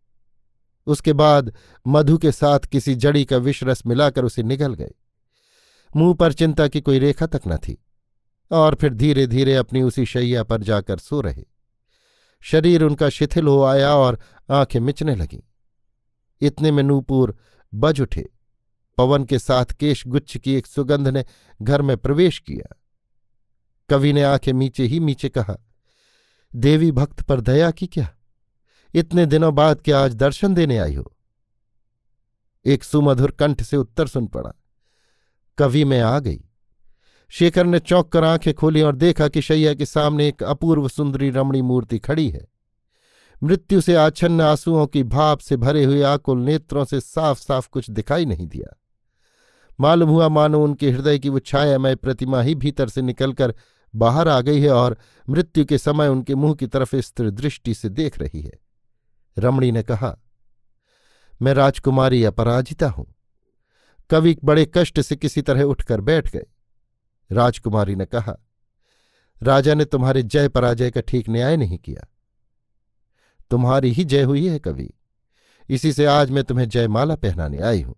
उसके 0.87 1.12
बाद 1.12 1.54
मधु 1.87 2.18
के 2.18 2.33
साथ 2.33 2.61
किसी 2.61 2.94
जड़ी 2.94 3.24
का 3.24 3.37
विषरस 3.37 3.87
मिलाकर 3.87 4.24
उसे 4.24 4.42
निगल 4.42 4.74
गए। 4.74 4.90
मुँह 5.96 6.14
पर 6.14 6.33
चिंता 6.33 6.68
की 6.68 6.80
कोई 6.80 6.98
रेखा 6.98 7.26
तक 7.26 7.40
न 7.48 7.56
थी 7.56 7.85
और 8.50 8.74
फिर 8.74 8.94
धीरे 8.94 9.26
धीरे 9.26 9.54
अपनी 9.54 9.83
उसी 9.83 10.06
शैया 10.06 10.42
पर 10.42 10.62
जाकर 10.62 10.98
सो 10.98 11.20
रहे। 11.20 11.44
शरीर 12.42 12.83
उनका 12.83 13.09
शिथिल 13.09 13.46
हो 13.46 13.62
आया 13.62 13.94
और 13.94 14.18
आँखें 14.50 14.80
मिचने 14.80 15.14
लगीं। 15.14 15.40
इतने 16.40 16.70
में 16.70 16.83
नूपुर 16.83 17.37
बज 17.74 18.00
उठे। 18.00 18.30
पवन 18.98 19.24
के 19.24 19.38
साथ 19.38 19.64
केश 19.64 20.06
गुच्छ 20.06 20.37
की 20.37 20.54
एक 20.54 20.66
सुगंध 20.66 21.09
ने 21.09 21.24
घर 21.62 21.83
में 21.83 21.96
प्रवेश 21.96 22.38
किया। 22.38 22.80
कवि 23.90 24.12
ने 24.12 24.22
आँखें 24.22 24.53
मीचे 24.53 24.85
ही 24.85 25.00
मीचे 25.00 25.29
कहा, 25.29 25.57
देवी 26.57 26.92
भक्त 26.92 27.22
पर 27.22 27.40
दया 27.40 27.70
की 27.70 27.87
क्या? 27.87 28.16
इतने 28.94 29.26
दिनों 29.26 29.55
बाद 29.55 29.81
क्या 29.81 30.05
आज 30.05 30.14
दर्शन 30.14 30.55
देने 30.55 30.79
आई 30.79 30.94
हो? 30.94 31.16
एक 32.64 32.85
सुमधुर 32.85 33.31
कंठ 33.31 33.62
से 33.62 33.76
उत्तर 33.76 34.07
सुन 34.07 34.26
पड़ा। 34.26 34.53
कवि 35.59 35.85
में 35.85 36.00
आ 36.00 36.18
गई। 36.18 36.44
शेखर 37.29 37.66
ने 37.66 37.79
चौंक 37.79 38.09
कर 38.09 38.24
आँखें 38.24 38.55
खोली 38.55 38.83
और 38.83 38.96
देखा 38.96 39.29
कि 39.29 39.42
शैया 39.42 39.74
के 39.74 39.87
सामने 39.87 40.29
एक 40.29 40.42
अपूर्व 40.42 40.88
सुंदरी 40.88 41.31
रमणी 41.31 41.62
मूर्ति 41.62 41.98
खड़ी 41.98 42.31
है। 42.31 42.48
मृत्यु 43.42 43.81
से 43.81 43.94
आच्छन्न 43.94 44.40
आंसुओं 44.40 44.87
की 44.87 45.03
भाप 45.03 45.38
से 45.38 45.57
भरे 45.57 45.85
हुए 45.85 46.03
आकुल 46.03 46.38
नेत्रों 46.38 46.85
से 46.85 47.00
साफ़ 47.00 47.40
साफ़ 47.40 47.68
कुछ 47.70 47.90
दिखाई 47.90 48.24
नहीं 48.24 48.46
दिया। 48.46 48.76
मालूम 49.81 50.09
हुआ 50.09 50.29
मानो 50.29 50.64
उनके 50.64 50.90
हृदय 50.90 51.18
की 51.18 51.29
वो 51.29 51.38
छायामय 51.38 51.94
प्रतिमा 51.94 52.42
ही 52.42 52.55
भीतर 52.55 52.88
से 52.88 53.03
निकलकर 53.03 53.55
बाहर 53.94 54.29
आ 54.29 54.40
गई 54.40 54.61
है 54.61 54.70
और 54.70 54.98
मृत्यु 55.29 55.64
के 55.64 55.79
समय 55.79 56.09
उनके 56.09 56.35
मुँह 56.35 56.55
की 56.55 56.66
तरफ़ 56.66 56.96
स्थिर 56.96 57.31
दृष्टि 57.31 57.74
से 57.74 57.88
देख 57.88 58.18
रही 58.18 58.42
है। 58.42 58.53
रमणी 59.38 59.72
ने 59.72 59.83
कहा, 59.83 60.16
मैं 61.42 61.55
राजकुमारी 61.55 62.24
अपराजिता 62.24 62.88
हूँ। 62.88 63.14
कवि 64.11 64.37
बड़े 64.44 64.70
कष्ट 64.74 65.00
से 65.00 65.16
किसी 65.16 65.42
तरह 65.42 65.62
उठकर 65.62 66.00
बैठ 66.00 66.33
गए। 66.33 66.46
राजकुमारी 67.33 67.94
ने 67.94 68.07
कहा, 68.07 68.37
राजा 69.42 69.74
ने 69.74 69.85
तुम्हारे 69.85 70.22
जय 70.22 70.48
पराजय 70.48 70.90
का 70.90 71.00
ठीक 71.00 71.29
न्याय 71.29 71.57
नहीं 71.57 71.79
किया। 71.79 72.07
तुम्हारी 73.50 73.90
ही 73.90 74.05
जय 74.05 74.22
हुई 74.22 74.48
है 74.48 74.59
कवि। 74.59 74.90
इसी 75.68 75.92
से 75.92 76.05
आज 76.05 76.31
मैं 76.31 76.44
तुम्हें 76.44 76.68
जयमाला 76.68 77.16
पहनाने 77.16 77.59
आई 77.59 77.83
हूँ। 77.83 77.96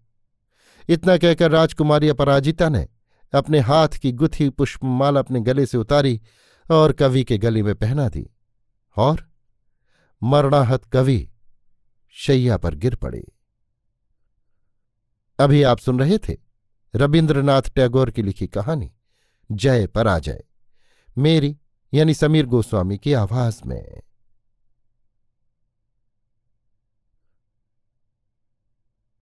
इतना 0.89 1.17
कहकर 1.17 1.51
राजकुमारी 1.51 2.09
अपराजिता 2.09 2.69
ने 2.69 2.89
अपने 3.35 3.59
हाथ 3.59 3.89
की 3.89 4.13
गुथी 4.13 4.49
पुष्पमाला 4.49 5.21
अपने 5.21 5.41
गले 5.41 5.67
से 5.67 5.79
उतारी 5.79 6.21
और 6.71 6.93
कवि 6.93 7.25
के 7.25 7.39
गले 7.39 7.63
में 7.63 7.75
पहना 7.75 8.09
दी। 8.09 8.31
और 8.97 9.31
मरणाहत 10.23 10.85
कवि 10.85 11.31
शैया 12.11 12.57
पर 12.57 12.75
गिर 12.75 12.95
पड़े। 12.95 13.25
अभी 15.39 15.63
आप 15.63 15.79
सुन 15.79 15.99
रहे 15.99 16.19
थे 16.19 16.37
रविन्द्रनाथ 16.95 17.63
टैगोर 17.63 18.11
की 18.11 18.23
लिखी 18.23 18.47
कहानी, 18.47 18.93
जय 19.53 19.87
पराजय 19.87 20.45
मेरी 21.19 21.59
यानी 21.95 22.15
समीर 22.15 22.47
गोस्वामी 22.47 22.99
की 22.99 23.13
आवाज़ 23.13 23.61
में। 23.67 24.01